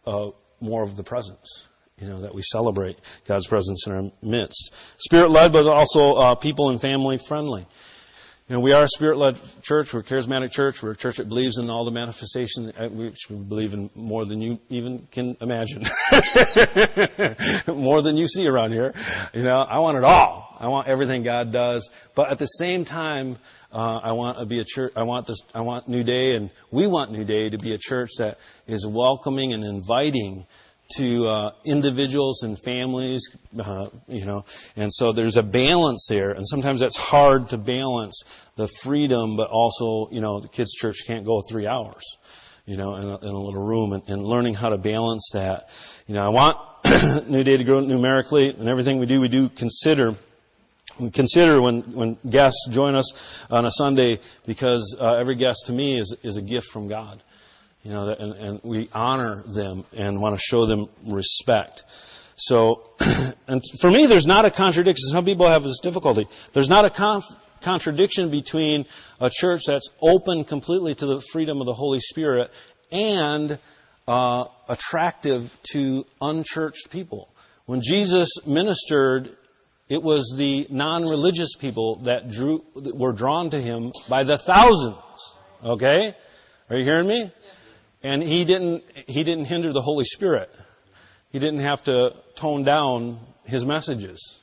uh, 0.07 0.29
more 0.61 0.83
of 0.83 0.95
the 0.95 1.03
presence, 1.03 1.67
you 1.99 2.07
know, 2.07 2.21
that 2.21 2.33
we 2.33 2.41
celebrate 2.41 2.97
God's 3.25 3.47
presence 3.47 3.85
in 3.87 3.93
our 3.93 4.11
midst. 4.21 4.73
Spirit 4.97 5.31
led, 5.31 5.51
but 5.51 5.67
also, 5.67 6.13
uh, 6.13 6.35
people 6.35 6.69
and 6.69 6.79
family 6.79 7.17
friendly. 7.17 7.65
You 8.49 8.55
know, 8.55 8.61
we 8.61 8.71
are 8.71 8.81
a 8.81 8.87
spirit-led 8.87 9.39
church. 9.61 9.93
We're 9.93 9.99
a 9.99 10.03
charismatic 10.03 10.49
church. 10.51 10.81
We're 10.81 10.93
a 10.93 10.95
church 10.95 11.17
that 11.17 11.29
believes 11.29 11.59
in 11.59 11.69
all 11.69 11.85
the 11.85 11.91
manifestations, 11.91 12.71
uh, 12.75 12.89
which 12.89 13.29
we 13.29 13.35
believe 13.35 13.75
in 13.75 13.91
more 13.93 14.25
than 14.25 14.41
you 14.41 14.59
even 14.69 15.07
can 15.11 15.37
imagine. 15.39 15.83
more 17.67 18.01
than 18.01 18.17
you 18.17 18.27
see 18.27 18.47
around 18.47 18.71
here. 18.71 18.95
You 19.35 19.43
know, 19.43 19.59
I 19.59 19.77
want 19.77 19.97
it 19.97 20.03
all. 20.03 20.57
I 20.59 20.67
want 20.67 20.87
everything 20.87 21.21
God 21.21 21.51
does. 21.51 21.91
But 22.15 22.31
at 22.31 22.39
the 22.39 22.47
same 22.47 22.85
time, 22.85 23.37
uh, 23.71 23.99
I 24.01 24.13
want 24.13 24.39
to 24.39 24.47
be 24.47 24.59
a 24.59 24.65
church. 24.65 24.93
I 24.95 25.03
want 25.03 25.27
this. 25.27 25.37
I 25.53 25.61
want 25.61 25.87
New 25.87 26.03
Day, 26.03 26.35
and 26.35 26.49
we 26.71 26.87
want 26.87 27.11
New 27.11 27.25
Day 27.25 27.51
to 27.51 27.59
be 27.59 27.75
a 27.75 27.77
church 27.77 28.09
that 28.17 28.39
is 28.65 28.83
welcoming 28.83 29.53
and 29.53 29.63
inviting 29.63 30.47
to 30.95 31.27
uh, 31.27 31.51
individuals 31.65 32.41
and 32.41 32.57
families, 32.65 33.21
uh, 33.59 33.89
you 34.07 34.25
know, 34.25 34.43
and 34.75 34.91
so 34.91 35.11
there's 35.11 35.37
a 35.37 35.43
balance 35.43 36.07
there, 36.09 36.31
and 36.31 36.47
sometimes 36.47 36.79
that's 36.79 36.97
hard 36.97 37.49
to 37.49 37.57
balance 37.57 38.23
the 38.55 38.67
freedom, 38.81 39.37
but 39.37 39.49
also, 39.51 40.09
you 40.11 40.19
know, 40.19 40.39
the 40.39 40.47
kids' 40.47 40.73
church 40.73 41.03
can't 41.05 41.25
go 41.25 41.41
three 41.47 41.67
hours, 41.67 42.17
you 42.65 42.75
know, 42.75 42.95
in 42.95 43.03
a, 43.03 43.17
in 43.19 43.29
a 43.29 43.39
little 43.39 43.63
room, 43.63 43.93
and, 43.93 44.03
and, 44.09 44.23
learning 44.23 44.55
how 44.55 44.69
to 44.69 44.77
balance 44.77 45.29
that. 45.33 45.69
You 46.07 46.15
know, 46.15 46.23
I 46.23 46.29
want 46.29 46.57
New 47.29 47.43
Day 47.43 47.57
to 47.57 47.63
grow 47.63 47.81
numerically, 47.81 48.49
and 48.49 48.67
everything 48.67 48.97
we 48.97 49.05
do, 49.05 49.21
we 49.21 49.27
do 49.27 49.49
consider. 49.49 50.15
We 50.99 51.11
consider 51.11 51.61
when, 51.61 51.81
when 51.93 52.17
guests 52.29 52.67
join 52.71 52.95
us 52.95 53.13
on 53.49 53.65
a 53.65 53.71
Sunday 53.71 54.19
because 54.45 54.97
uh, 54.99 55.13
every 55.13 55.35
guest 55.35 55.67
to 55.67 55.71
me 55.71 55.97
is, 55.97 56.15
is 56.23 56.35
a 56.35 56.41
gift 56.41 56.67
from 56.67 56.89
God. 56.89 57.21
You 57.83 57.91
know, 57.91 58.09
and, 58.09 58.33
and 58.33 58.59
we 58.63 58.89
honor 58.93 59.43
them 59.47 59.85
and 59.95 60.21
want 60.21 60.35
to 60.35 60.41
show 60.41 60.65
them 60.65 60.89
respect. 61.05 61.85
So, 62.35 62.89
and 63.47 63.61
for 63.81 63.89
me, 63.89 64.05
there's 64.05 64.27
not 64.27 64.45
a 64.45 64.51
contradiction. 64.51 65.09
Some 65.09 65.25
people 65.25 65.47
have 65.47 65.63
this 65.63 65.79
difficulty. 65.79 66.27
There's 66.53 66.69
not 66.69 66.85
a 66.85 66.89
conf- 66.89 67.25
contradiction 67.61 68.29
between 68.29 68.85
a 69.19 69.29
church 69.29 69.61
that's 69.67 69.89
open 70.01 70.43
completely 70.43 70.95
to 70.95 71.05
the 71.05 71.21
freedom 71.31 71.59
of 71.59 71.65
the 71.65 71.73
Holy 71.73 71.99
Spirit 71.99 72.51
and 72.91 73.59
uh, 74.07 74.45
attractive 74.67 75.57
to 75.71 76.05
unchurched 76.21 76.89
people. 76.89 77.29
When 77.65 77.81
Jesus 77.81 78.29
ministered, 78.45 79.35
it 79.89 80.01
was 80.01 80.33
the 80.35 80.65
non-religious 80.69 81.55
people 81.55 81.97
that 82.03 82.29
drew, 82.29 82.63
that 82.75 82.95
were 82.95 83.13
drawn 83.13 83.49
to 83.51 83.61
him 83.61 83.91
by 84.07 84.23
the 84.23 84.37
thousands. 84.37 84.97
Okay? 85.63 86.15
Are 86.69 86.77
you 86.77 86.83
hearing 86.83 87.07
me? 87.07 87.31
And 88.01 88.23
he 88.23 88.45
didn't, 88.45 88.83
he 89.07 89.23
didn't 89.23 89.45
hinder 89.45 89.73
the 89.73 89.81
Holy 89.81 90.05
Spirit. 90.05 90.53
He 91.31 91.39
didn't 91.39 91.59
have 91.59 91.83
to 91.83 92.15
tone 92.35 92.63
down 92.63 93.19
his 93.43 93.65
messages. 93.65 94.39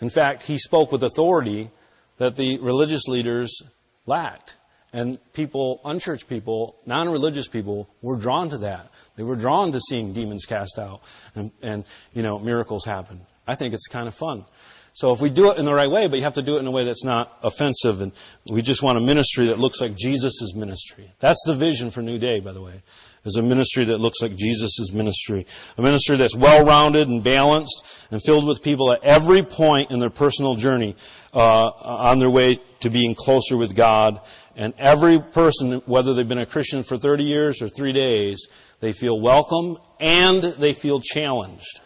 In 0.00 0.08
fact, 0.08 0.44
he 0.44 0.56
spoke 0.58 0.90
with 0.90 1.02
authority 1.02 1.70
that 2.16 2.36
the 2.36 2.58
religious 2.58 3.06
leaders 3.06 3.62
lacked. 4.06 4.56
And 4.92 5.18
people, 5.34 5.80
unchurched 5.84 6.28
people, 6.28 6.76
non-religious 6.84 7.48
people, 7.48 7.88
were 8.02 8.16
drawn 8.16 8.50
to 8.50 8.58
that. 8.58 8.90
They 9.16 9.22
were 9.22 9.36
drawn 9.36 9.70
to 9.72 9.80
seeing 9.80 10.12
demons 10.12 10.46
cast 10.46 10.78
out 10.78 11.02
and, 11.34 11.52
and, 11.62 11.84
you 12.12 12.22
know, 12.22 12.38
miracles 12.38 12.84
happen. 12.84 13.20
I 13.46 13.54
think 13.54 13.72
it's 13.72 13.86
kind 13.86 14.08
of 14.08 14.14
fun. 14.14 14.44
So 14.92 15.12
if 15.12 15.20
we 15.20 15.30
do 15.30 15.52
it 15.52 15.58
in 15.58 15.64
the 15.64 15.72
right 15.72 15.90
way, 15.90 16.08
but 16.08 16.18
you 16.18 16.24
have 16.24 16.34
to 16.34 16.42
do 16.42 16.56
it 16.56 16.60
in 16.60 16.66
a 16.66 16.70
way 16.70 16.84
that's 16.84 17.04
not 17.04 17.38
offensive, 17.42 18.00
and 18.00 18.12
we 18.50 18.60
just 18.60 18.82
want 18.82 18.98
a 18.98 19.00
ministry 19.00 19.46
that 19.46 19.58
looks 19.58 19.80
like 19.80 19.96
Jesus' 19.96 20.54
ministry. 20.54 21.12
That's 21.20 21.42
the 21.46 21.54
vision 21.54 21.90
for 21.90 22.02
New 22.02 22.18
Day, 22.18 22.40
by 22.40 22.52
the 22.52 22.60
way, 22.60 22.82
is 23.24 23.36
a 23.36 23.42
ministry 23.42 23.84
that 23.86 24.00
looks 24.00 24.20
like 24.20 24.36
Jesus' 24.36 24.92
ministry. 24.92 25.46
A 25.78 25.82
ministry 25.82 26.16
that's 26.16 26.34
well-rounded 26.34 27.08
and 27.08 27.22
balanced 27.22 27.82
and 28.10 28.20
filled 28.22 28.48
with 28.48 28.62
people 28.62 28.92
at 28.92 29.04
every 29.04 29.42
point 29.42 29.90
in 29.90 30.00
their 30.00 30.10
personal 30.10 30.54
journey 30.56 30.96
uh, 31.32 31.38
on 31.38 32.18
their 32.18 32.30
way 32.30 32.58
to 32.80 32.90
being 32.90 33.14
closer 33.14 33.56
with 33.56 33.76
God. 33.76 34.20
And 34.56 34.74
every 34.76 35.20
person, 35.20 35.82
whether 35.86 36.14
they've 36.14 36.26
been 36.26 36.38
a 36.38 36.46
Christian 36.46 36.82
for 36.82 36.96
30 36.96 37.24
years 37.24 37.62
or 37.62 37.68
three 37.68 37.92
days, 37.92 38.48
they 38.80 38.92
feel 38.92 39.20
welcome 39.20 39.76
and 40.00 40.42
they 40.42 40.72
feel 40.72 41.00
challenged. 41.00 41.80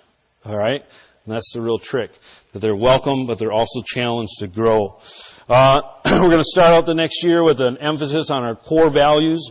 All 0.44 0.56
right? 0.56 0.84
And 1.24 1.34
that's 1.34 1.52
the 1.54 1.60
real 1.60 1.78
trick. 1.78 2.12
That 2.52 2.60
they're 2.60 2.76
welcome, 2.76 3.26
but 3.26 3.38
they're 3.38 3.52
also 3.52 3.82
challenged 3.82 4.34
to 4.40 4.46
grow. 4.46 5.00
Uh, 5.48 5.80
we're 6.04 6.20
going 6.20 6.38
to 6.38 6.44
start 6.44 6.72
out 6.72 6.86
the 6.86 6.94
next 6.94 7.24
year 7.24 7.42
with 7.42 7.60
an 7.60 7.78
emphasis 7.78 8.30
on 8.30 8.42
our 8.42 8.54
core 8.54 8.90
values. 8.90 9.50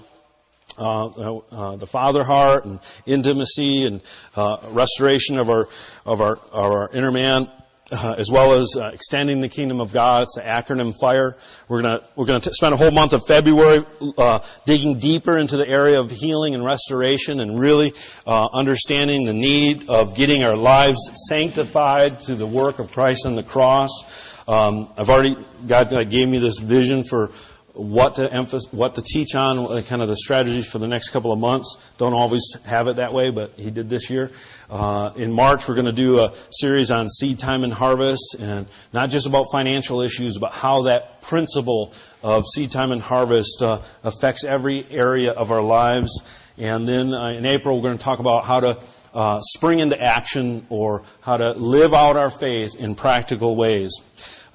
Uh, 0.77 1.05
uh, 1.05 1.75
the 1.75 1.85
father 1.85 2.23
heart 2.23 2.65
and 2.65 2.79
intimacy 3.05 3.85
and 3.85 4.01
uh, 4.35 4.57
restoration 4.69 5.37
of 5.37 5.47
our 5.49 5.67
of 6.03 6.19
our 6.19 6.37
of 6.51 6.71
our 6.71 6.89
inner 6.91 7.11
man 7.11 7.47
uh, 7.91 8.15
as 8.17 8.31
well 8.31 8.53
as 8.53 8.75
uh, 8.77 8.91
extending 8.93 9.41
the 9.41 9.49
kingdom 9.49 9.81
of 9.81 9.91
God. 9.91 10.23
It's 10.23 10.35
the 10.35 10.41
acronym 10.41 10.93
FIRE. 10.99 11.35
We're 11.67 11.81
gonna 11.81 12.01
we're 12.15 12.25
gonna 12.25 12.39
t- 12.39 12.51
spend 12.53 12.73
a 12.73 12.77
whole 12.77 12.91
month 12.91 13.13
of 13.13 13.21
February 13.27 13.85
uh, 14.17 14.39
digging 14.65 14.97
deeper 14.97 15.37
into 15.37 15.57
the 15.57 15.67
area 15.67 15.99
of 15.99 16.09
healing 16.09 16.55
and 16.55 16.63
restoration, 16.63 17.39
and 17.39 17.59
really 17.59 17.93
uh, 18.25 18.47
understanding 18.53 19.25
the 19.25 19.33
need 19.33 19.89
of 19.89 20.15
getting 20.15 20.43
our 20.43 20.55
lives 20.55 20.99
sanctified 21.27 22.21
through 22.21 22.35
the 22.35 22.47
work 22.47 22.79
of 22.79 22.91
Christ 22.91 23.25
on 23.25 23.35
the 23.35 23.43
cross. 23.43 23.91
Um, 24.47 24.91
I've 24.97 25.09
already 25.09 25.35
God 25.67 25.89
gave 26.09 26.27
me 26.27 26.37
this 26.37 26.59
vision 26.59 27.03
for 27.03 27.31
what 27.73 28.15
to 28.15 28.31
emphasize, 28.31 28.71
what 28.71 28.95
to 28.95 29.01
teach 29.01 29.35
on, 29.35 29.57
uh, 29.57 29.81
kind 29.87 30.01
of 30.01 30.07
the 30.07 30.15
strategies 30.15 30.67
for 30.67 30.77
the 30.77 30.87
next 30.87 31.09
couple 31.09 31.31
of 31.31 31.39
months. 31.39 31.77
Don't 31.97 32.13
always 32.13 32.43
have 32.65 32.87
it 32.87 32.97
that 32.97 33.13
way, 33.13 33.31
but 33.31 33.51
he 33.57 33.71
did 33.71 33.89
this 33.89 34.09
year. 34.09 34.31
Uh, 34.73 35.13
in 35.17 35.31
March, 35.31 35.67
we're 35.67 35.75
going 35.75 35.85
to 35.85 35.91
do 35.91 36.19
a 36.19 36.33
series 36.49 36.89
on 36.89 37.07
seed 37.07 37.37
time 37.37 37.63
and 37.63 37.71
harvest, 37.71 38.35
and 38.39 38.65
not 38.91 39.07
just 39.11 39.27
about 39.27 39.45
financial 39.51 40.01
issues, 40.01 40.39
but 40.39 40.51
how 40.51 40.81
that 40.81 41.21
principle 41.21 41.93
of 42.23 42.43
seed 42.55 42.71
time 42.71 42.91
and 42.91 42.99
harvest 42.99 43.61
uh, 43.61 43.79
affects 44.03 44.43
every 44.43 44.83
area 44.89 45.29
of 45.29 45.51
our 45.51 45.61
lives. 45.61 46.23
And 46.57 46.87
then 46.87 47.13
uh, 47.13 47.33
in 47.37 47.45
April, 47.45 47.75
we're 47.75 47.83
going 47.83 47.99
to 47.99 48.03
talk 48.03 48.17
about 48.17 48.45
how 48.45 48.61
to 48.61 48.79
uh, 49.13 49.39
spring 49.41 49.77
into 49.77 50.01
action 50.01 50.65
or 50.69 51.03
how 51.21 51.37
to 51.37 51.51
live 51.51 51.93
out 51.93 52.17
our 52.17 52.31
faith 52.31 52.75
in 52.75 52.95
practical 52.95 53.55
ways. 53.55 53.93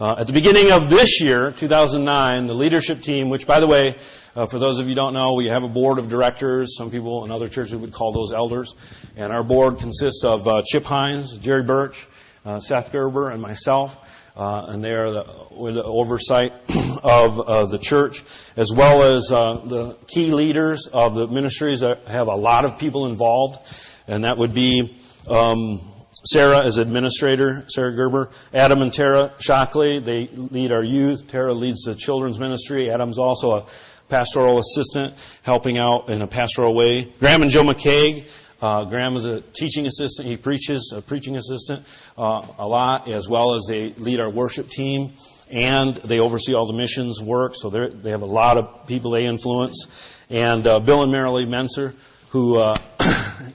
Uh, 0.00 0.14
at 0.16 0.28
the 0.28 0.32
beginning 0.32 0.70
of 0.70 0.88
this 0.88 1.20
year, 1.20 1.50
2009, 1.50 2.46
the 2.46 2.54
leadership 2.54 3.00
team, 3.00 3.30
which 3.30 3.48
by 3.48 3.58
the 3.58 3.66
way, 3.66 3.96
uh, 4.36 4.46
for 4.46 4.60
those 4.60 4.78
of 4.78 4.86
you 4.86 4.92
who 4.92 4.94
don't 4.94 5.12
know, 5.12 5.34
we 5.34 5.48
have 5.48 5.64
a 5.64 5.68
board 5.68 5.98
of 5.98 6.08
directors. 6.08 6.76
Some 6.76 6.88
people 6.92 7.24
in 7.24 7.32
other 7.32 7.48
churches 7.48 7.74
would 7.74 7.92
call 7.92 8.12
those 8.12 8.30
elders. 8.30 8.76
And 9.16 9.32
our 9.32 9.42
board 9.42 9.80
consists 9.80 10.22
of 10.22 10.46
uh, 10.46 10.62
Chip 10.64 10.84
Hines, 10.84 11.36
Jerry 11.38 11.64
Birch, 11.64 12.06
uh, 12.44 12.60
Seth 12.60 12.92
Gerber, 12.92 13.30
and 13.30 13.42
myself. 13.42 14.30
Uh, 14.36 14.66
and 14.68 14.84
they 14.84 14.92
are 14.92 15.10
the, 15.10 15.26
with 15.50 15.74
the 15.74 15.82
oversight 15.82 16.52
of 17.02 17.40
uh, 17.40 17.66
the 17.66 17.80
church, 17.80 18.22
as 18.56 18.72
well 18.72 19.02
as 19.02 19.26
the 19.26 19.96
key 20.06 20.30
leaders 20.30 20.86
of 20.92 21.16
the 21.16 21.26
ministries 21.26 21.80
that 21.80 22.06
have 22.06 22.28
a 22.28 22.36
lot 22.36 22.64
of 22.64 22.78
people 22.78 23.06
involved. 23.06 23.58
And 24.06 24.22
that 24.22 24.38
would 24.38 24.54
be 24.54 24.96
um, 25.26 25.80
Sarah 26.24 26.66
is 26.66 26.78
administrator, 26.78 27.64
Sarah 27.68 27.94
Gerber. 27.94 28.30
Adam 28.52 28.82
and 28.82 28.92
Tara 28.92 29.32
Shockley, 29.38 30.00
they 30.00 30.28
lead 30.28 30.72
our 30.72 30.82
youth. 30.82 31.28
Tara 31.28 31.54
leads 31.54 31.82
the 31.82 31.94
children's 31.94 32.40
ministry. 32.40 32.90
Adam's 32.90 33.18
also 33.18 33.52
a 33.52 33.66
pastoral 34.08 34.58
assistant, 34.58 35.14
helping 35.42 35.78
out 35.78 36.08
in 36.08 36.22
a 36.22 36.26
pastoral 36.26 36.74
way. 36.74 37.04
Graham 37.04 37.42
and 37.42 37.50
Joe 37.50 37.62
McCaig, 37.62 38.28
uh, 38.60 38.84
Graham 38.84 39.16
is 39.16 39.26
a 39.26 39.40
teaching 39.40 39.86
assistant. 39.86 40.26
He 40.26 40.36
preaches, 40.36 40.92
a 40.96 41.02
preaching 41.02 41.36
assistant, 41.36 41.86
uh, 42.16 42.46
a 42.58 42.66
lot, 42.66 43.08
as 43.08 43.28
well 43.28 43.54
as 43.54 43.66
they 43.68 43.92
lead 43.92 44.20
our 44.20 44.30
worship 44.30 44.68
team 44.68 45.12
and 45.50 45.96
they 45.96 46.18
oversee 46.18 46.54
all 46.54 46.66
the 46.66 46.76
missions 46.76 47.22
work. 47.22 47.54
So 47.54 47.70
they 47.70 48.10
have 48.10 48.22
a 48.22 48.26
lot 48.26 48.58
of 48.58 48.86
people 48.86 49.12
they 49.12 49.24
influence. 49.24 49.86
And 50.28 50.66
uh, 50.66 50.80
Bill 50.80 51.02
and 51.02 51.12
Marilee 51.12 51.46
Menser, 51.46 51.94
who 52.30 52.58
uh, 52.58 52.76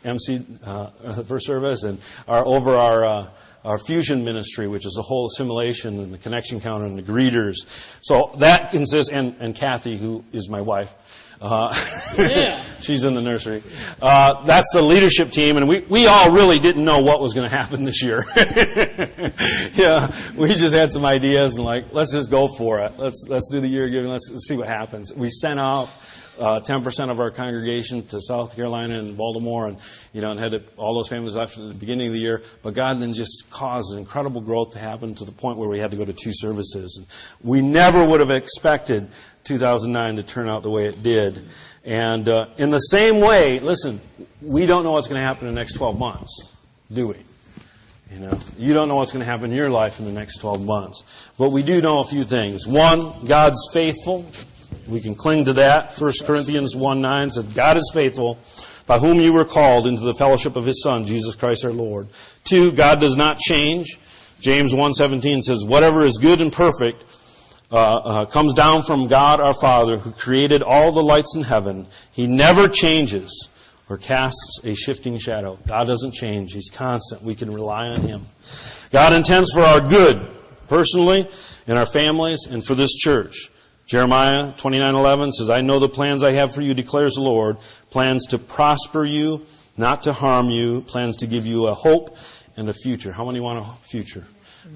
MC 0.04 0.46
uh, 0.64 0.88
first 1.24 1.46
service 1.46 1.84
and 1.84 2.00
are 2.28 2.46
over 2.46 2.76
our 2.76 3.06
uh, 3.06 3.30
our 3.66 3.78
fusion 3.78 4.24
ministry, 4.24 4.68
which 4.68 4.86
is 4.86 4.94
the 4.94 5.02
whole 5.02 5.28
assimilation 5.28 6.00
and 6.00 6.14
the 6.14 6.18
connection 6.18 6.60
counter 6.60 6.86
and 6.86 6.98
the 6.98 7.04
greeters. 7.04 7.66
So 8.02 8.32
that 8.40 8.72
consists, 8.72 9.12
and, 9.12 9.36
and 9.40 9.56
Kathy, 9.56 9.98
who 9.98 10.24
is 10.34 10.50
my 10.50 10.62
wife. 10.62 10.94
Uh, 11.44 11.76
yeah. 12.18 12.64
she's 12.80 13.04
in 13.04 13.16
the 13.16 13.22
nursery. 13.22 13.62
Uh, 14.02 14.46
that's 14.46 14.72
the 14.74 14.82
leadership 14.82 15.30
team, 15.30 15.58
and 15.58 15.68
we, 15.68 15.82
we 15.90 16.08
all 16.08 16.32
really 16.32 16.58
didn't 16.58 16.86
know 16.86 17.00
what 17.00 17.20
was 17.20 17.34
going 17.34 17.50
to 17.50 17.54
happen 17.54 17.84
this 17.84 18.02
year. 18.02 18.24
yeah, 19.74 20.10
we 20.38 20.54
just 20.56 20.74
had 20.74 20.90
some 20.90 21.04
ideas 21.06 21.58
and 21.58 21.66
like, 21.66 21.92
let's 21.92 22.14
just 22.14 22.32
go 22.32 22.48
for 22.48 22.80
it. 22.80 22.98
Let's 22.98 23.26
let's 23.28 23.50
do 23.52 23.60
the 23.60 23.68
year 23.68 23.90
giving. 23.90 24.10
Let's, 24.10 24.30
let's 24.32 24.48
see 24.48 24.56
what 24.56 24.70
happens. 24.70 25.14
We 25.14 25.30
sent 25.30 25.60
out 25.60 25.90
uh, 26.40 26.60
10% 26.60 27.12
of 27.12 27.20
our 27.20 27.30
congregation 27.30 28.06
to 28.08 28.20
South 28.22 28.56
Carolina 28.56 28.98
and 28.98 29.16
Baltimore, 29.16 29.68
and 29.68 29.78
you 30.14 30.22
know, 30.22 30.32
and 30.32 30.40
had 30.40 30.52
to, 30.54 30.64
all 30.78 30.96
those 30.96 31.08
families 31.08 31.36
left 31.36 31.58
at 31.58 31.68
the 31.68 31.74
beginning 31.74 32.08
of 32.08 32.14
the 32.14 32.20
year. 32.20 32.42
But 32.62 32.74
God 32.74 33.00
then 33.00 33.14
just 33.14 33.50
caused 33.50 33.96
incredible 33.98 34.42
growth 34.42 34.72
to 34.72 34.80
happen 34.80 35.14
to 35.16 35.26
the 35.26 35.32
point 35.32 35.58
where 35.58 35.70
we 35.70 35.80
had 35.80 35.92
to 35.92 35.98
go 35.98 36.06
to 36.06 36.14
two 36.14 36.32
services. 36.34 36.98
And 36.98 37.08
we 37.42 37.62
never 37.62 38.04
would 38.04 38.20
have 38.20 38.32
expected 38.32 39.10
2009 39.44 40.18
to 40.18 40.24
turn 40.24 40.50
out 40.50 40.64
the 40.64 40.70
way 40.70 40.88
it 40.88 41.04
did. 41.04 41.46
And 41.84 42.28
uh, 42.30 42.48
in 42.58 42.70
the 42.70 42.80
same 42.80 43.20
way, 43.20 43.60
listen, 43.60 44.00
we 44.42 44.66
don't 44.66 44.84
know 44.84 44.94
what's 44.94 45.08
going 45.08 45.20
to 45.20 45.28
happen 45.28 45.48
in 45.48 45.54
the 45.54 45.60
next 45.60 45.74
12 45.74 45.98
months, 45.98 46.50
do 46.92 47.08
we? 47.08 47.18
You 48.12 48.20
know, 48.20 48.40
you 48.58 48.74
don't 48.74 48.88
know 48.88 48.96
what's 48.96 49.12
going 49.12 49.26
to 49.26 49.30
happen 49.30 49.52
in 49.52 49.58
your 49.58 49.72
life 49.72 50.00
in 50.00 50.06
the 50.06 50.12
next 50.12 50.38
12 50.38 50.64
months. 50.64 51.04
But 51.38 51.52
we 51.52 51.64
do 51.64 51.82
know 51.82 52.00
a 52.00 52.04
few 52.04 52.24
things. 52.24 52.68
One, 52.68 53.26
God's 53.26 53.70
faithful. 53.74 54.30
We 54.88 55.02
can 55.02 55.16
cling 55.16 55.46
to 55.46 55.54
that. 55.54 56.00
1 56.00 56.12
Corinthians 56.24 56.76
1 56.76 57.02
9 57.02 57.32
says, 57.32 57.46
God 57.46 57.78
is 57.78 57.90
faithful, 57.94 58.38
by 58.86 59.00
whom 59.00 59.20
you 59.20 59.34
were 59.34 59.46
called 59.46 59.88
into 59.88 60.04
the 60.04 60.14
fellowship 60.14 60.56
of 60.56 60.66
his 60.66 60.84
Son, 60.84 61.06
Jesus 61.06 61.36
Christ 61.36 61.66
our 61.66 61.74
Lord. 61.74 62.10
Two, 62.44 62.72
God 62.72 63.00
does 63.00 63.18
not 63.18 63.40
change. 63.40 63.98
James 64.40 64.74
1.17 64.74 65.42
says, 65.42 65.64
whatever 65.66 66.04
is 66.04 66.18
good 66.18 66.42
and 66.42 66.52
perfect 66.52 67.04
uh, 67.72 67.76
uh, 67.76 68.26
comes 68.26 68.54
down 68.54 68.84
from 68.84 69.08
God 69.08 69.42
our 69.42 69.54
Father, 69.54 69.98
who 69.98 70.12
created 70.12 70.62
all 70.62 70.92
the 70.92 71.02
lights 71.02 71.36
in 71.36 71.44
heaven. 71.44 71.88
He 72.12 72.28
never 72.28 72.68
changes 72.68 73.50
or 73.90 73.98
casts 73.98 74.60
a 74.64 74.76
shifting 74.76 75.18
shadow. 75.18 75.58
God 75.68 75.86
doesn't 75.86 76.14
change. 76.14 76.54
He's 76.54 76.70
constant. 76.70 77.22
We 77.22 77.36
can 77.36 77.54
rely 77.54 77.90
on 77.90 78.02
Him. 78.02 78.26
God 78.92 79.14
intends 79.14 79.52
for 79.52 79.62
our 79.62 79.82
good, 79.82 80.26
personally, 80.68 81.30
in 81.68 81.78
our 81.78 81.86
families, 81.86 82.48
and 82.50 82.64
for 82.64 82.76
this 82.76 82.94
church. 82.94 83.50
Jeremiah 83.86 84.54
29:11 84.54 85.32
says, 85.32 85.50
"I 85.50 85.62
know 85.62 85.80
the 85.80 85.90
plans 85.90 86.24
I 86.24 86.32
have 86.34 86.54
for 86.54 86.62
you," 86.62 86.74
declares 86.74 87.16
the 87.16 87.22
Lord, 87.22 87.58
plans 87.90 88.28
to 88.28 88.38
prosper 88.38 89.06
you, 89.06 89.46
not 89.78 90.04
to 90.04 90.14
harm 90.14 90.50
you, 90.50 90.82
plans 90.82 91.18
to 91.18 91.28
give 91.28 91.46
you 91.46 91.68
a 91.68 91.74
hope 91.74 92.16
and 92.56 92.70
a 92.70 92.74
future. 92.74 93.12
How 93.12 93.26
many 93.26 93.40
want 93.40 93.66
a 93.66 93.88
future? 93.88 94.26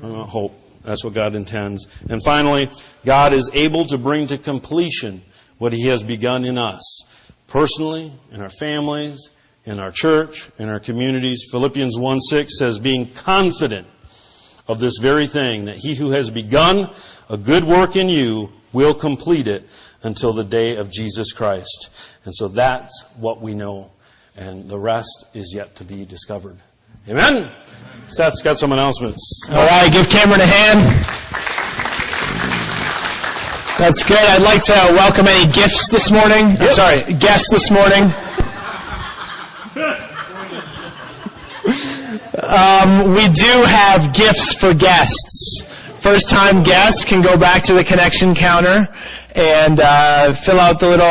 I 0.03 0.07
want 0.07 0.29
hope. 0.29 0.53
That's 0.87 1.03
what 1.03 1.13
God 1.13 1.35
intends. 1.35 1.85
And 2.09 2.23
finally, 2.23 2.69
God 3.05 3.33
is 3.33 3.51
able 3.53 3.83
to 3.87 3.97
bring 3.97 4.27
to 4.27 4.37
completion 4.37 5.21
what 5.57 5.73
He 5.73 5.87
has 5.87 6.01
begun 6.01 6.45
in 6.45 6.57
us. 6.57 7.03
personally, 7.47 8.11
in 8.31 8.41
our 8.41 8.49
families, 8.49 9.29
in 9.65 9.79
our 9.79 9.91
church, 9.91 10.49
in 10.59 10.69
our 10.69 10.79
communities. 10.79 11.45
Philippians 11.51 11.97
1 11.97 12.19
6 12.19 12.59
says, 12.59 12.79
being 12.79 13.07
confident 13.07 13.87
of 14.67 14.79
this 14.79 14.97
very 15.01 15.27
thing, 15.27 15.65
that 15.65 15.77
he 15.77 15.95
who 15.95 16.11
has 16.11 16.29
begun 16.29 16.89
a 17.29 17.37
good 17.37 17.63
work 17.63 17.95
in 17.95 18.09
you 18.09 18.49
will 18.73 18.93
complete 18.93 19.47
it 19.47 19.65
until 20.03 20.33
the 20.33 20.43
day 20.43 20.75
of 20.75 20.91
Jesus 20.91 21.31
Christ. 21.31 21.89
And 22.25 22.35
so 22.35 22.49
that's 22.49 23.05
what 23.15 23.41
we 23.41 23.53
know. 23.53 23.91
And 24.35 24.69
the 24.69 24.79
rest 24.79 25.25
is 25.33 25.53
yet 25.55 25.75
to 25.77 25.85
be 25.85 26.05
discovered. 26.05 26.57
Amen? 27.09 27.49
Seth's 28.07 28.41
got 28.41 28.57
some 28.57 28.73
announcements. 28.73 29.47
All 29.49 29.63
right, 29.63 29.89
give 29.91 30.09
Cameron 30.09 30.41
a 30.41 30.45
hand. 30.45 31.05
That's 33.79 34.03
good. 34.03 34.17
I'd 34.17 34.41
like 34.41 34.61
to 34.63 34.93
welcome 34.93 35.27
any 35.27 35.49
gifts 35.51 35.89
this 35.89 36.11
morning. 36.11 36.57
I'm 36.59 36.73
sorry, 36.73 37.13
guests 37.13 37.49
this 37.49 37.71
morning. 37.71 38.11
Um, 42.43 43.11
we 43.11 43.29
do 43.29 43.63
have 43.65 44.13
gifts 44.13 44.55
for 44.55 44.73
guests. 44.73 45.63
First 45.99 46.29
time 46.29 46.63
guests 46.63 47.05
can 47.05 47.21
go 47.21 47.37
back 47.37 47.63
to 47.63 47.73
the 47.73 47.83
connection 47.83 48.35
counter 48.35 48.87
and 49.33 49.79
uh, 49.79 50.33
fill 50.33 50.59
out 50.59 50.79
the 50.79 50.89
little 50.89 51.05